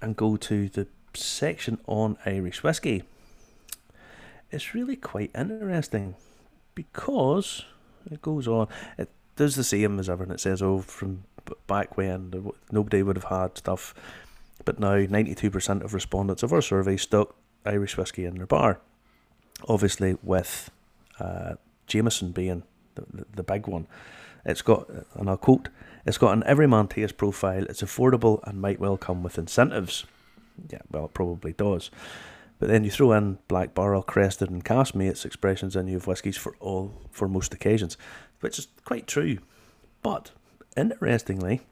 and 0.00 0.16
go 0.16 0.36
to 0.36 0.68
the 0.68 0.86
section 1.14 1.78
on 1.86 2.16
Irish 2.26 2.62
whiskey, 2.62 3.04
it's 4.50 4.74
really 4.74 4.96
quite 4.96 5.30
interesting 5.34 6.14
because 6.74 7.64
it 8.10 8.22
goes 8.22 8.48
on. 8.48 8.68
It 8.98 9.10
does 9.36 9.56
the 9.56 9.64
same 9.64 9.98
as 9.98 10.08
ever, 10.10 10.24
and 10.24 10.32
it 10.32 10.40
says, 10.40 10.62
"Oh, 10.62 10.80
from 10.80 11.24
back 11.66 11.96
when 11.96 12.52
nobody 12.70 13.02
would 13.02 13.16
have 13.16 13.24
had 13.24 13.58
stuff, 13.58 13.94
but 14.64 14.78
now 14.78 14.96
ninety-two 14.96 15.50
percent 15.50 15.82
of 15.82 15.94
respondents 15.94 16.42
of 16.42 16.52
our 16.52 16.62
survey 16.62 16.96
stuck 16.96 17.34
Irish 17.64 17.96
whiskey 17.96 18.24
in 18.24 18.36
their 18.36 18.46
bar." 18.46 18.80
Obviously, 19.68 20.16
with 20.22 20.70
uh, 21.20 21.54
Jameson 21.86 22.32
being 22.32 22.64
the, 22.94 23.04
the, 23.12 23.26
the 23.36 23.42
big 23.42 23.66
one. 23.66 23.86
It's 24.44 24.62
got, 24.62 24.88
and 25.14 25.30
I'll 25.30 25.36
quote, 25.36 25.68
it's 26.04 26.18
got 26.18 26.32
an 26.32 26.42
everyman 26.46 26.88
taste 26.88 27.16
profile, 27.16 27.64
it's 27.64 27.82
affordable 27.82 28.40
and 28.44 28.60
might 28.60 28.80
well 28.80 28.96
come 28.96 29.22
with 29.22 29.38
incentives. 29.38 30.04
Yeah, 30.70 30.80
well, 30.90 31.06
it 31.06 31.14
probably 31.14 31.52
does. 31.52 31.90
But 32.58 32.68
then 32.68 32.84
you 32.84 32.90
throw 32.90 33.12
in 33.12 33.38
Black 33.48 33.74
Barrel, 33.74 34.02
Crested, 34.02 34.50
and 34.50 34.64
Caskmates 34.64 35.24
expressions 35.24 35.74
in 35.74 35.88
you 35.88 35.96
of 35.96 36.06
whiskies 36.06 36.36
for 36.36 36.54
all 36.60 36.92
for 37.10 37.26
most 37.26 37.52
occasions, 37.52 37.96
which 38.40 38.58
is 38.58 38.68
quite 38.84 39.06
true. 39.06 39.38
But 40.02 40.30
interestingly, 40.76 41.62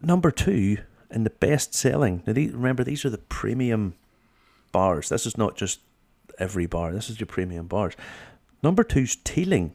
number 0.00 0.30
two 0.30 0.78
in 1.10 1.24
the 1.24 1.30
best 1.30 1.74
selling. 1.74 2.22
Now, 2.26 2.32
these, 2.32 2.52
remember 2.52 2.82
these 2.82 3.04
are 3.04 3.10
the 3.10 3.18
premium 3.18 3.94
bars. 4.72 5.08
This 5.08 5.26
is 5.26 5.38
not 5.38 5.56
just 5.56 5.80
every 6.38 6.66
bar. 6.66 6.92
This 6.92 7.10
is 7.10 7.20
your 7.20 7.26
premium 7.26 7.66
bars. 7.66 7.94
Number 8.62 8.82
two's 8.82 9.16
Teeling, 9.16 9.74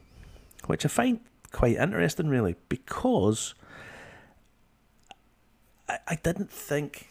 which 0.66 0.84
I 0.84 0.88
find 0.88 1.20
quite 1.52 1.76
interesting, 1.76 2.28
really, 2.28 2.56
because 2.68 3.54
I, 5.88 5.98
I 6.08 6.14
didn't 6.16 6.50
think 6.50 7.08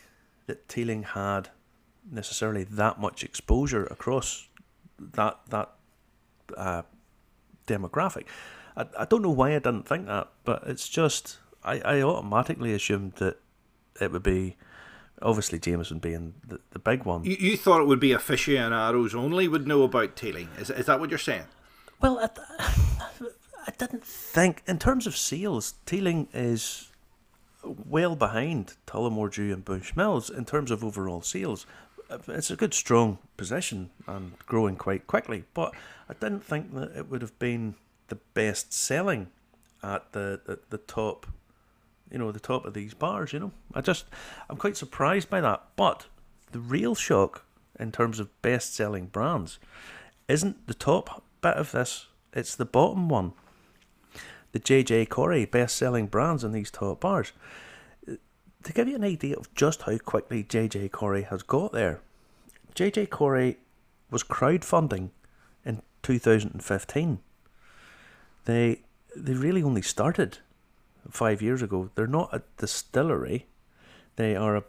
that 0.47 0.67
Teeling 0.67 1.03
had 1.03 1.49
necessarily 2.09 2.63
that 2.63 2.99
much 2.99 3.23
exposure 3.23 3.85
across 3.85 4.47
that 4.99 5.39
that 5.49 5.71
uh, 6.55 6.81
demographic. 7.67 8.25
I, 8.75 8.85
I 8.99 9.05
don't 9.05 9.21
know 9.21 9.29
why 9.29 9.49
I 9.49 9.59
didn't 9.59 9.87
think 9.87 10.07
that, 10.07 10.29
but 10.45 10.63
it's 10.65 10.87
just 10.87 11.39
I, 11.63 11.79
I 11.79 12.01
automatically 12.01 12.73
assumed 12.73 13.13
that 13.13 13.39
it 13.99 14.11
would 14.11 14.23
be 14.23 14.55
obviously 15.21 15.59
Jameson 15.59 15.99
being 15.99 16.35
the, 16.47 16.59
the 16.71 16.79
big 16.79 17.03
one. 17.03 17.23
You, 17.23 17.35
you 17.39 17.57
thought 17.57 17.81
it 17.81 17.87
would 17.87 17.99
be 17.99 18.11
aficionados 18.11 19.15
only 19.15 19.47
would 19.47 19.67
know 19.67 19.83
about 19.83 20.15
Teeling. 20.15 20.49
Is, 20.59 20.69
is 20.69 20.85
that 20.85 20.99
what 20.99 21.09
you're 21.09 21.19
saying? 21.19 21.45
Well, 21.99 22.19
I, 22.19 22.29
I 23.67 23.71
didn't 23.77 24.05
think, 24.05 24.63
in 24.65 24.79
terms 24.79 25.05
of 25.05 25.17
sales, 25.17 25.75
Teeling 25.85 26.29
is 26.33 26.91
well 27.63 28.15
behind 28.15 28.75
Tullamore 28.87 29.33
Dew 29.33 29.53
and 29.53 29.65
Bushmills 29.65 30.35
in 30.35 30.45
terms 30.45 30.71
of 30.71 30.83
overall 30.83 31.21
sales. 31.21 31.65
It's 32.29 32.49
a 32.49 32.55
good, 32.55 32.73
strong 32.73 33.17
position 33.35 33.89
and 34.07 34.39
growing 34.39 34.77
quite 34.77 35.05
quickly, 35.05 35.43
but 35.53 35.73
I 36.09 36.13
didn't 36.13 36.45
think 36.45 36.73
that 36.75 36.95
it 36.95 37.09
would 37.09 37.21
have 37.21 37.37
been 37.39 37.75
the 38.07 38.15
best 38.33 38.71
selling 38.71 39.27
at 39.83 40.13
the, 40.13 40.39
the, 40.45 40.59
the 40.69 40.77
top 40.77 41.27
you 42.09 42.17
know, 42.17 42.31
the 42.31 42.39
top 42.39 42.65
of 42.65 42.73
these 42.73 42.93
bars, 42.93 43.33
you 43.33 43.39
know. 43.39 43.51
I 43.73 43.81
just, 43.81 44.05
I'm 44.49 44.57
quite 44.57 44.77
surprised 44.77 45.29
by 45.29 45.41
that. 45.41 45.63
But 45.75 46.05
the 46.51 46.59
real 46.59 46.95
shock 46.95 47.43
in 47.79 47.91
terms 47.91 48.19
of 48.19 48.41
best 48.41 48.73
selling 48.73 49.07
brands 49.07 49.59
isn't 50.27 50.67
the 50.67 50.73
top 50.73 51.23
bit 51.41 51.55
of 51.55 51.71
this, 51.71 52.07
it's 52.33 52.55
the 52.55 52.65
bottom 52.65 53.09
one. 53.09 53.33
The 54.51 54.59
JJ 54.59 55.07
Corry 55.09 55.49
best 55.49 55.75
selling 55.75 56.07
brands 56.07 56.43
in 56.43 56.51
these 56.51 56.71
top 56.71 57.01
bars. 57.01 57.31
to 58.05 58.73
give 58.73 58.87
you 58.87 58.95
an 58.95 59.03
idea 59.03 59.35
of 59.35 59.53
just 59.53 59.83
how 59.83 59.97
quickly 59.97 60.43
JJ 60.43 60.89
Corry 60.91 61.27
has 61.27 61.43
got 61.43 61.71
there, 61.71 62.01
JJ 62.75 63.09
Corry 63.09 63.57
was 64.09 64.23
crowdfunding 64.23 65.09
in 65.65 65.81
2015. 66.03 67.19
They 68.45 68.81
they 69.15 69.33
really 69.33 69.63
only 69.63 69.81
started 69.81 70.37
five 71.09 71.41
years 71.41 71.61
ago. 71.61 71.89
They're 71.95 72.07
not 72.07 72.33
a 72.33 72.43
distillery; 72.57 73.47
they 74.15 74.35
are 74.35 74.55
a 74.55 74.63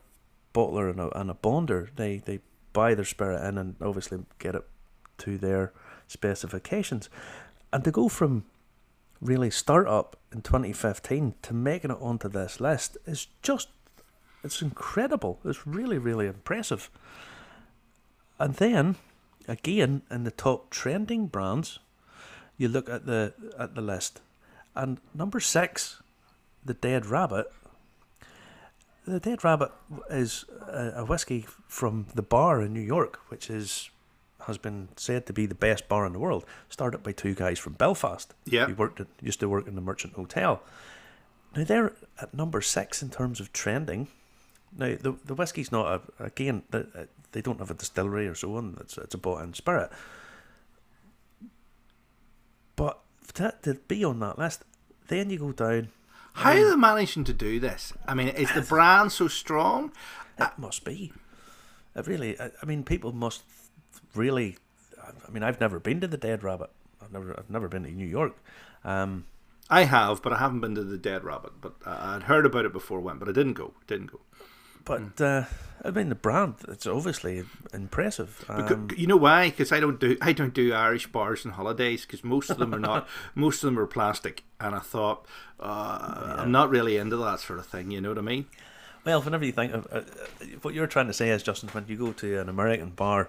bottler 0.54 0.90
and 0.90 1.00
a, 1.00 1.18
and 1.18 1.30
a 1.30 1.34
bonder. 1.34 1.90
They 1.94 2.18
they 2.18 2.40
buy 2.72 2.94
their 2.94 3.04
spirit 3.04 3.46
in 3.46 3.58
and 3.58 3.76
obviously 3.80 4.18
get 4.38 4.54
it 4.54 4.64
to 5.18 5.38
their 5.38 5.72
specifications, 6.06 7.08
and 7.72 7.84
to 7.84 7.90
go 7.90 8.08
from 8.08 8.44
really 9.20 9.50
start 9.50 9.86
up 9.86 10.16
in 10.32 10.42
2015 10.42 11.34
to 11.42 11.54
making 11.54 11.90
it 11.90 11.98
onto 12.00 12.28
this 12.28 12.60
list 12.60 12.96
is 13.06 13.26
just 13.42 13.68
it's 14.44 14.62
incredible. 14.62 15.40
It's 15.44 15.66
really 15.66 15.98
really 15.98 16.26
impressive. 16.26 16.90
And 18.38 18.54
then 18.54 18.96
again 19.46 20.02
in 20.10 20.24
the 20.24 20.30
top 20.30 20.70
trending 20.70 21.26
brands, 21.26 21.78
you 22.56 22.68
look 22.68 22.88
at 22.88 23.06
the 23.06 23.34
at 23.58 23.74
the 23.74 23.80
list, 23.80 24.20
and 24.74 24.98
number 25.14 25.40
six, 25.40 26.02
the 26.64 26.74
Dead 26.74 27.06
Rabbit. 27.06 27.50
The 29.06 29.20
Dead 29.20 29.42
Rabbit 29.42 29.72
is 30.10 30.44
a, 30.68 30.92
a 30.96 31.04
whiskey 31.04 31.46
from 31.66 32.06
the 32.14 32.22
bar 32.22 32.60
in 32.60 32.74
New 32.74 32.80
York, 32.80 33.20
which 33.28 33.48
is 33.48 33.90
has 34.46 34.58
been 34.58 34.88
said 34.96 35.26
to 35.26 35.32
be 35.32 35.46
the 35.46 35.54
best 35.54 35.88
bar 35.88 36.06
in 36.06 36.12
the 36.12 36.18
world. 36.18 36.44
Started 36.68 37.02
by 37.02 37.12
two 37.12 37.34
guys 37.34 37.58
from 37.58 37.74
Belfast. 37.74 38.34
Yeah, 38.44 38.66
who 38.66 38.74
worked 38.74 39.00
at, 39.00 39.08
used 39.20 39.40
to 39.40 39.48
work 39.48 39.66
in 39.66 39.74
the 39.74 39.80
Merchant 39.80 40.14
Hotel. 40.14 40.62
Now 41.56 41.64
they're 41.64 41.92
at 42.20 42.34
number 42.34 42.60
six 42.60 43.02
in 43.02 43.10
terms 43.10 43.40
of 43.40 43.52
trending. 43.52 44.08
Now 44.76 44.94
the 45.00 45.16
the 45.24 45.34
whiskey's 45.34 45.72
not 45.72 46.02
a 46.18 46.24
again 46.24 46.62
uh, 46.72 46.82
they 47.32 47.40
don't 47.40 47.58
have 47.58 47.70
a 47.70 47.74
distillery 47.74 48.26
or 48.26 48.34
so 48.34 48.56
on. 48.56 48.76
It's 48.80 48.96
it's 48.98 49.14
a 49.14 49.18
bought 49.18 49.42
in 49.42 49.54
spirit. 49.54 49.90
But 52.76 53.00
to, 53.34 53.54
to 53.62 53.74
be 53.74 54.04
on 54.04 54.20
that 54.20 54.38
list, 54.38 54.64
then 55.08 55.30
you 55.30 55.38
go 55.38 55.52
down. 55.52 55.88
How 56.34 56.52
are 56.52 56.70
they 56.70 56.76
managing 56.76 57.24
to 57.24 57.32
do 57.32 57.58
this? 57.58 57.92
I 58.06 58.14
mean, 58.14 58.28
is 58.28 58.52
the 58.52 58.62
brand 58.62 59.10
so 59.10 59.26
strong? 59.26 59.90
It 60.38 60.50
must 60.56 60.84
be. 60.84 61.12
It 61.96 62.06
really. 62.06 62.38
I, 62.40 62.52
I 62.62 62.66
mean, 62.66 62.84
people 62.84 63.12
must 63.12 63.42
really. 64.18 64.56
I 65.00 65.30
mean, 65.30 65.42
I've 65.42 65.60
never 65.60 65.78
been 65.78 66.00
to 66.00 66.08
the 66.08 66.16
Dead 66.16 66.42
Rabbit. 66.42 66.70
I've 67.02 67.12
never. 67.12 67.34
I've 67.38 67.50
never 67.50 67.68
been 67.68 67.84
to 67.84 67.90
New 67.90 68.06
York. 68.06 68.36
Um, 68.84 69.24
I 69.70 69.84
have, 69.84 70.22
but 70.22 70.32
I 70.32 70.38
haven't 70.38 70.60
been 70.60 70.74
to 70.74 70.84
the 70.84 70.98
Dead 70.98 71.24
Rabbit. 71.24 71.52
But 71.60 71.74
I'd 71.86 72.24
heard 72.24 72.46
about 72.46 72.64
it 72.64 72.72
before 72.72 72.98
I 72.98 73.02
went, 73.02 73.20
but 73.20 73.28
I 73.28 73.32
didn't 73.32 73.54
go. 73.54 73.72
Didn't 73.86 74.12
go. 74.12 74.20
But 74.84 75.20
uh, 75.20 75.44
I 75.84 75.90
mean, 75.90 76.08
the 76.08 76.14
brand 76.14 76.54
it's 76.66 76.86
obviously 76.86 77.44
impressive. 77.74 78.44
Um, 78.48 78.88
you 78.96 79.06
know 79.06 79.18
why? 79.18 79.50
Because 79.50 79.70
I 79.70 79.80
don't 79.80 80.00
do 80.00 80.16
I 80.22 80.32
don't 80.32 80.54
do 80.54 80.72
Irish 80.72 81.06
bars 81.08 81.44
and 81.44 81.54
holidays 81.54 82.06
because 82.06 82.24
most 82.24 82.48
of 82.50 82.58
them 82.58 82.74
are 82.74 82.78
not. 82.78 83.06
most 83.34 83.62
of 83.62 83.68
them 83.68 83.78
are 83.78 83.86
plastic, 83.86 84.44
and 84.58 84.74
I 84.74 84.80
thought 84.80 85.26
uh, 85.60 86.14
yeah. 86.26 86.42
I'm 86.42 86.50
not 86.50 86.70
really 86.70 86.96
into 86.96 87.16
that 87.18 87.40
sort 87.40 87.58
of 87.58 87.66
thing. 87.66 87.90
You 87.90 88.00
know 88.00 88.08
what 88.08 88.18
I 88.18 88.22
mean? 88.22 88.46
Well, 89.04 89.20
whenever 89.22 89.44
you 89.44 89.52
think 89.52 89.74
of 89.74 89.86
uh, 89.92 90.00
what 90.62 90.74
you're 90.74 90.86
trying 90.86 91.06
to 91.06 91.12
say 91.12 91.30
is, 91.30 91.42
Justin, 91.42 91.68
when 91.70 91.84
you 91.86 91.96
go 91.96 92.12
to 92.12 92.40
an 92.40 92.48
American 92.48 92.90
bar, 92.90 93.28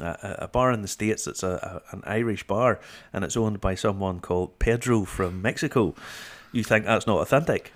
uh, 0.00 0.16
a 0.20 0.48
bar 0.48 0.72
in 0.72 0.82
the 0.82 0.88
states 0.88 1.24
that's 1.24 1.42
a, 1.42 1.82
a, 1.90 1.94
an 1.94 2.02
Irish 2.06 2.46
bar 2.46 2.80
and 3.12 3.24
it's 3.24 3.36
owned 3.36 3.60
by 3.60 3.74
someone 3.74 4.20
called 4.20 4.58
Pedro 4.58 5.04
from 5.04 5.42
Mexico, 5.42 5.94
you 6.52 6.64
think 6.64 6.84
that's 6.84 7.06
not 7.06 7.20
authentic. 7.20 7.72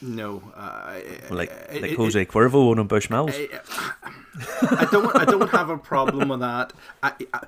No, 0.00 0.42
uh, 0.56 0.98
like 1.30 1.52
like 1.80 1.94
Jose 1.94 2.20
it, 2.20 2.28
Cuervo 2.28 2.76
on 2.76 2.88
Bushmills. 2.88 3.32
I 4.62 4.88
don't. 4.90 5.14
I 5.16 5.24
don't 5.24 5.48
have 5.50 5.70
a 5.70 5.78
problem 5.78 6.28
with 6.28 6.40
that. 6.40 6.72
I, 7.04 7.12
I, 7.32 7.44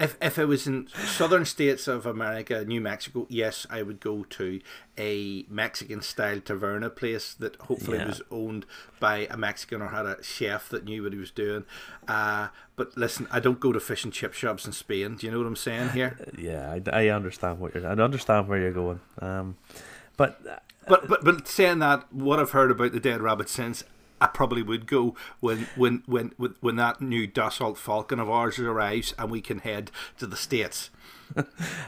if 0.00 0.16
if 0.20 0.38
it 0.38 0.46
was 0.46 0.66
in 0.66 0.88
southern 0.88 1.44
states 1.44 1.86
of 1.86 2.04
America, 2.04 2.64
New 2.64 2.80
Mexico, 2.80 3.26
yes, 3.30 3.66
I 3.70 3.82
would 3.82 4.00
go 4.00 4.24
to 4.24 4.60
a 4.98 5.44
Mexican 5.48 6.02
style 6.02 6.40
taverna 6.40 6.94
place 6.94 7.34
that 7.34 7.56
hopefully 7.56 7.98
yeah. 7.98 8.08
was 8.08 8.22
owned 8.30 8.66
by 8.98 9.28
a 9.30 9.36
Mexican 9.36 9.80
or 9.82 9.88
had 9.88 10.06
a 10.06 10.22
chef 10.22 10.68
that 10.70 10.84
knew 10.84 11.04
what 11.04 11.12
he 11.12 11.18
was 11.18 11.30
doing. 11.30 11.64
Uh, 12.08 12.48
but 12.74 12.96
listen, 12.96 13.28
I 13.30 13.38
don't 13.38 13.60
go 13.60 13.72
to 13.72 13.78
fish 13.78 14.04
and 14.04 14.12
chip 14.12 14.34
shops 14.34 14.66
in 14.66 14.72
Spain. 14.72 15.16
Do 15.16 15.26
you 15.26 15.32
know 15.32 15.38
what 15.38 15.46
I'm 15.46 15.56
saying 15.56 15.90
here? 15.90 16.18
Yeah, 16.38 16.78
I, 16.92 17.04
I 17.04 17.08
understand 17.08 17.60
what 17.60 17.74
you're. 17.74 17.86
I 17.86 17.92
understand 17.92 18.48
where 18.48 18.58
you're 18.58 18.72
going. 18.72 19.00
Um, 19.20 19.56
but 20.16 20.40
but 20.86 21.08
but 21.08 21.24
but 21.24 21.48
saying 21.48 21.78
that, 21.78 22.12
what 22.12 22.38
I've 22.38 22.50
heard 22.50 22.70
about 22.70 22.92
the 22.92 23.00
Dead 23.00 23.20
Rabbit 23.20 23.48
since, 23.48 23.84
I 24.24 24.28
probably 24.28 24.62
would 24.62 24.86
go 24.86 25.14
when 25.40 25.68
when 25.76 26.02
when 26.06 26.32
when 26.60 26.76
that 26.76 27.02
new 27.02 27.28
Dassault 27.28 27.76
Falcon 27.76 28.18
of 28.18 28.30
ours 28.30 28.58
arrives 28.58 29.12
and 29.18 29.30
we 29.30 29.42
can 29.42 29.58
head 29.58 29.90
to 30.18 30.26
the 30.26 30.36
states. 30.36 30.88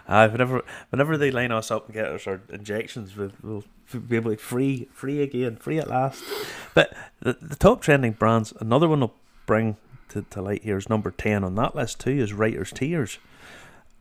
uh, 0.07 0.29
whenever 0.29 0.63
whenever 0.91 1.17
they 1.17 1.31
line 1.31 1.51
us 1.51 1.71
up 1.71 1.87
and 1.87 1.95
get 1.95 2.05
us 2.05 2.27
our 2.27 2.43
injections, 2.51 3.17
we'll, 3.17 3.65
be 4.07 4.17
able 4.17 4.33
to 4.33 4.37
free 4.37 4.87
free 4.93 5.23
again, 5.23 5.57
free 5.57 5.79
at 5.79 5.89
last. 5.89 6.23
But 6.75 6.95
the, 7.21 7.39
the 7.41 7.57
top 7.57 7.81
trending 7.81 8.13
brands, 8.13 8.53
another 8.61 8.87
one 8.87 9.01
will 9.01 9.15
bring 9.47 9.79
to, 10.11 10.21
to 10.29 10.43
light 10.43 10.63
here 10.63 10.77
is 10.77 10.91
number 10.91 11.11
ten 11.11 11.43
on 11.43 11.55
that 11.55 11.75
list 11.75 12.01
too 12.01 12.11
is 12.11 12.35
Writer's 12.35 12.71
Tears. 12.71 13.19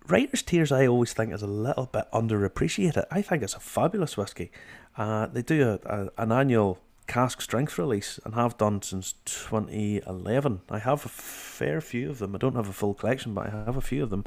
Writer's 0.07 0.41
Tears, 0.41 0.73
I 0.73 0.87
always 0.87 1.13
think 1.13 1.31
is 1.33 1.41
a 1.41 1.47
little 1.47 1.85
bit 1.85 2.11
underappreciated. 2.11 3.05
I 3.09 3.21
think 3.21 3.43
it's 3.43 3.55
a 3.55 3.61
fabulous 3.61 4.17
whiskey. 4.17 4.51
Uh, 4.97 5.27
they 5.27 5.41
do 5.41 5.79
a, 5.85 5.89
a, 5.89 6.09
an 6.17 6.31
annual 6.33 6.79
cask 7.07 7.41
strength 7.41 7.77
release 7.77 8.19
and 8.25 8.33
have 8.35 8.57
done 8.57 8.81
since 8.81 9.13
2011. 9.25 10.61
I 10.69 10.79
have 10.79 11.05
a 11.05 11.09
fair 11.09 11.81
few 11.81 12.09
of 12.09 12.19
them. 12.19 12.35
I 12.35 12.37
don't 12.37 12.55
have 12.55 12.69
a 12.69 12.73
full 12.73 12.93
collection, 12.93 13.33
but 13.33 13.47
I 13.47 13.49
have 13.49 13.77
a 13.77 13.81
few 13.81 14.03
of 14.03 14.09
them. 14.09 14.25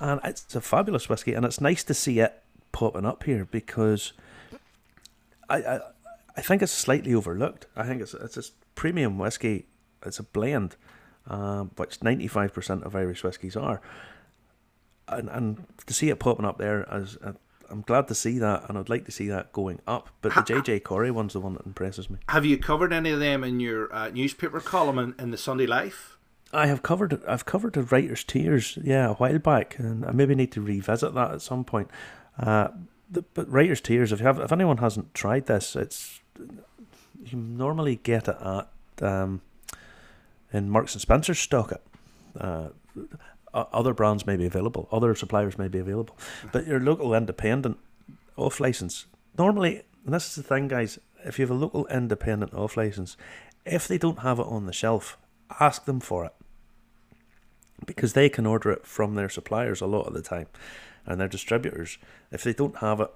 And 0.00 0.20
it's 0.24 0.54
a 0.54 0.60
fabulous 0.60 1.08
whiskey, 1.08 1.34
and 1.34 1.44
it's 1.44 1.60
nice 1.60 1.84
to 1.84 1.94
see 1.94 2.20
it 2.20 2.42
popping 2.72 3.06
up 3.06 3.24
here 3.24 3.44
because 3.44 4.12
I, 5.48 5.56
I, 5.58 5.80
I 6.36 6.40
think 6.40 6.62
it's 6.62 6.72
slightly 6.72 7.14
overlooked. 7.14 7.66
I 7.76 7.84
think 7.84 8.00
it's 8.02 8.14
it's 8.14 8.36
a 8.36 8.42
premium 8.74 9.18
whiskey. 9.18 9.66
It's 10.06 10.20
a 10.20 10.22
blend, 10.22 10.76
uh, 11.26 11.64
which 11.76 11.98
95% 12.00 12.84
of 12.84 12.94
Irish 12.94 13.24
whiskies 13.24 13.56
are. 13.56 13.80
And, 15.08 15.28
and 15.28 15.66
to 15.86 15.94
see 15.94 16.10
it 16.10 16.20
popping 16.20 16.44
up 16.44 16.58
there 16.58 16.88
as 16.88 17.16
a 17.16 17.34
I'm 17.70 17.82
glad 17.82 18.08
to 18.08 18.14
see 18.14 18.38
that, 18.38 18.68
and 18.68 18.78
I'd 18.78 18.88
like 18.88 19.04
to 19.06 19.12
see 19.12 19.28
that 19.28 19.52
going 19.52 19.80
up. 19.86 20.10
But 20.22 20.34
the 20.34 20.40
JJ 20.40 20.82
Corry 20.82 21.10
one's 21.10 21.32
the 21.32 21.40
one 21.40 21.54
that 21.54 21.66
impresses 21.66 22.08
me. 22.08 22.18
Have 22.28 22.44
you 22.44 22.58
covered 22.58 22.92
any 22.92 23.10
of 23.10 23.20
them 23.20 23.44
in 23.44 23.60
your 23.60 23.94
uh, 23.94 24.10
newspaper 24.10 24.60
column 24.60 24.98
in, 24.98 25.14
in, 25.18 25.30
the 25.30 25.38
Sunday 25.38 25.66
Life? 25.66 26.16
I 26.52 26.66
have 26.66 26.82
covered. 26.82 27.22
I've 27.26 27.44
covered 27.44 27.74
the 27.74 27.82
Writer's 27.82 28.24
Tears, 28.24 28.78
yeah, 28.82 29.10
a 29.10 29.14
while 29.14 29.38
back, 29.38 29.78
and 29.78 30.04
I 30.04 30.12
maybe 30.12 30.34
need 30.34 30.52
to 30.52 30.60
revisit 30.60 31.14
that 31.14 31.32
at 31.32 31.42
some 31.42 31.64
point. 31.64 31.90
Uh, 32.38 32.68
the, 33.10 33.22
but 33.34 33.50
Writer's 33.50 33.80
Tears, 33.80 34.12
if 34.12 34.20
you 34.20 34.26
have, 34.26 34.38
if 34.38 34.52
anyone 34.52 34.78
hasn't 34.78 35.14
tried 35.14 35.46
this, 35.46 35.76
it's 35.76 36.20
you 37.24 37.38
normally 37.38 37.96
get 37.96 38.28
it 38.28 38.36
at 38.40 38.68
um, 39.02 39.42
in 40.52 40.70
Marks 40.70 40.94
and 40.94 41.02
Spencer's 41.02 41.38
stock 41.38 41.72
it. 41.72 41.82
Uh, 42.38 42.68
other 43.72 43.94
brands 43.94 44.26
may 44.26 44.36
be 44.36 44.46
available, 44.46 44.88
other 44.92 45.14
suppliers 45.14 45.58
may 45.58 45.68
be 45.68 45.78
available, 45.78 46.16
but 46.52 46.66
your 46.66 46.80
local 46.80 47.14
independent 47.14 47.78
off 48.36 48.60
license 48.60 49.06
normally, 49.36 49.82
and 50.04 50.14
this 50.14 50.28
is 50.28 50.34
the 50.36 50.42
thing, 50.42 50.68
guys. 50.68 50.98
If 51.24 51.38
you 51.38 51.46
have 51.46 51.50
a 51.50 51.58
local 51.58 51.86
independent 51.86 52.54
off 52.54 52.76
license, 52.76 53.16
if 53.64 53.88
they 53.88 53.98
don't 53.98 54.20
have 54.20 54.38
it 54.38 54.46
on 54.46 54.66
the 54.66 54.72
shelf, 54.72 55.18
ask 55.60 55.84
them 55.84 56.00
for 56.00 56.24
it 56.24 56.32
because 57.86 58.12
they 58.12 58.28
can 58.28 58.46
order 58.46 58.70
it 58.70 58.86
from 58.86 59.14
their 59.14 59.28
suppliers 59.28 59.80
a 59.80 59.86
lot 59.86 60.06
of 60.06 60.14
the 60.14 60.22
time 60.22 60.46
and 61.06 61.20
their 61.20 61.28
distributors. 61.28 61.98
If 62.30 62.44
they 62.44 62.52
don't 62.52 62.78
have 62.78 63.00
it, 63.00 63.10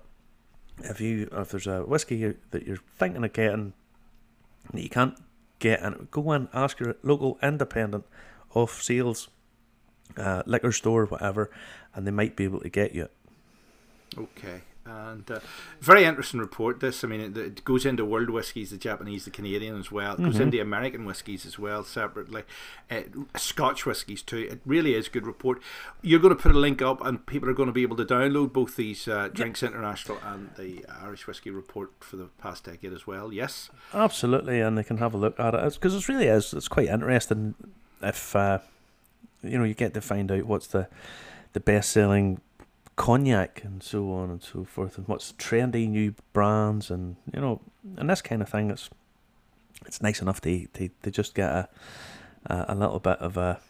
if 0.79 1.01
you 1.01 1.29
if 1.33 1.51
there's 1.51 1.67
a 1.67 1.81
whiskey 1.83 2.35
that 2.51 2.67
you're 2.67 2.79
thinking 2.97 3.25
of 3.25 3.33
getting 3.33 3.73
that 4.73 4.83
you 4.83 4.89
can't 4.89 5.17
get, 5.59 5.81
and 5.81 6.11
go 6.11 6.31
and 6.31 6.49
ask 6.53 6.81
your 6.81 6.97
local 7.03 7.39
independent 7.43 8.05
off 8.55 8.83
sales 8.83 9.29
uh, 10.17 10.43
liquor 10.47 10.73
store, 10.73 11.07
whatever, 11.07 11.51
and 11.95 12.07
they 12.07 12.11
might 12.11 12.37
be 12.37 12.45
able 12.45 12.61
to 12.61 12.69
get 12.69 12.95
you. 12.95 13.09
Okay. 14.17 14.63
And 14.85 15.31
uh, 15.31 15.39
very 15.81 16.05
interesting 16.05 16.41
report. 16.41 16.81
This, 16.81 17.05
I 17.05 17.07
mean, 17.07 17.21
it, 17.21 17.37
it, 17.37 17.65
goes 17.65 17.87
into 17.87 18.05
world 18.05 18.31
whiskies, 18.31 18.71
the 18.71 18.77
Japanese, 18.77 19.25
the 19.25 19.31
Canadian 19.31 19.79
as 19.79 19.93
well. 19.93 20.15
It 20.15 20.23
goes 20.23 20.35
mm-hmm. 20.35 20.43
into 20.43 20.61
American 20.61 21.05
whiskies 21.05 21.47
as 21.47 21.57
well 21.57 21.85
separately, 21.85 22.43
uh, 22.91 23.03
Scotch 23.37 23.87
whiskies 23.87 24.23
too. 24.23 24.49
It 24.51 24.61
really 24.67 24.95
is 24.95 25.07
a 25.07 25.11
good 25.11 25.25
report. 25.25 25.63
You're 26.03 26.19
going 26.19 26.35
to 26.37 26.43
put 26.43 26.51
a 26.51 26.59
link 26.59 26.83
up, 26.83 27.05
and 27.05 27.25
people 27.27 27.49
are 27.49 27.55
going 27.55 27.69
to 27.69 27.73
be 27.73 27.83
able 27.83 27.97
to 27.97 28.05
download 28.05 28.53
both 28.53 28.75
these 28.75 29.07
uh, 29.07 29.29
Drinks 29.33 29.63
yep. 29.63 29.71
International 29.71 30.19
and 30.25 30.51
the 30.57 30.85
Irish 31.01 31.29
Whiskey 31.29 31.51
Report 31.51 31.93
for 32.01 32.17
the 32.17 32.27
past 32.39 32.65
decade 32.65 32.93
as 32.93 33.07
well. 33.07 33.33
Yes, 33.33 33.71
absolutely, 33.95 34.61
and 34.61 34.77
they 34.77 34.85
can 34.85 34.99
have 34.99 35.15
a 35.15 35.19
look 35.19 35.39
at 35.39 35.55
it 35.55 35.75
because 35.75 35.95
it 35.95 36.09
really 36.09 36.27
is. 36.27 36.53
It's 36.53 36.69
quite 36.69 36.89
interesting 36.89 37.55
if 38.03 38.35
uh, 38.35 38.59
you 39.43 39.59
know, 39.59 39.65
you 39.65 39.75
get 39.75 39.95
to 39.95 40.01
find 40.01 40.31
out 40.31 40.45
what's 40.45 40.69
the 40.69 40.89
the 41.53 41.61
best 41.61 41.91
selling 41.91 42.41
cognac 42.97 43.63
and 43.65 43.83
so 43.83 44.13
on 44.13 44.31
and 44.31 44.43
so 44.43 44.65
forth, 44.65 44.99
and 44.99 45.09
what's 45.09 45.33
trendy 45.33 45.89
new 45.89 46.15
brands, 46.33 46.91
and 46.91 47.17
you 47.33 47.41
know, 47.41 47.61
and 47.97 48.09
this 48.09 48.23
kind 48.23 48.43
of 48.43 48.49
thing. 48.49 48.71
It's 48.71 48.91
it's 49.87 50.03
nice 50.03 50.23
enough 50.23 50.41
to 50.43 50.67
to, 50.67 50.91
to 51.03 51.11
just 51.11 51.35
get 51.35 51.51
a, 51.51 51.69
a, 52.47 52.65
a 52.69 52.75
little 52.75 53.01
bit 53.01 53.19
of 53.19 53.37
a 53.37 53.61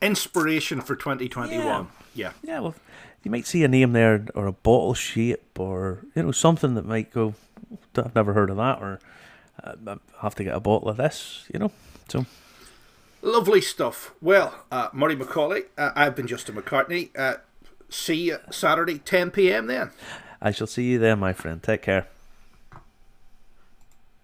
inspiration 0.00 0.80
for 0.80 0.96
2021. 0.96 1.64
Yeah. 1.64 1.84
yeah. 2.14 2.32
Yeah, 2.42 2.60
well, 2.60 2.74
you 3.22 3.30
might 3.30 3.46
see 3.46 3.64
a 3.64 3.68
name 3.68 3.92
there 3.92 4.26
or 4.34 4.46
a 4.46 4.52
bottle 4.52 4.94
shape 4.94 5.58
or 5.58 6.04
you 6.14 6.22
know 6.22 6.32
something 6.32 6.74
that 6.74 6.86
might 6.86 7.12
go. 7.12 7.34
I've 7.96 8.14
never 8.14 8.32
heard 8.34 8.50
of 8.50 8.56
that, 8.56 8.82
or 8.82 9.00
uh, 9.62 9.74
I 9.86 9.96
have 10.22 10.34
to 10.36 10.44
get 10.44 10.54
a 10.54 10.60
bottle 10.60 10.88
of 10.88 10.96
this. 10.96 11.46
You 11.52 11.60
know, 11.60 11.72
so. 12.08 12.26
Lovely 13.22 13.60
stuff. 13.60 14.12
Well, 14.20 14.64
uh, 14.72 14.88
Murray 14.92 15.14
McCauley, 15.14 15.66
uh, 15.78 15.92
I've 15.94 16.16
been 16.16 16.26
Justin 16.26 16.56
McCartney. 16.56 17.10
Uh, 17.16 17.36
see 17.88 18.16
you 18.16 18.38
Saturday, 18.50 18.98
10 18.98 19.30
p.m. 19.30 19.68
then. 19.68 19.90
I 20.40 20.50
shall 20.50 20.66
see 20.66 20.84
you 20.84 20.98
there, 20.98 21.14
my 21.14 21.32
friend. 21.32 21.62
Take 21.62 21.82
care. 21.82 22.08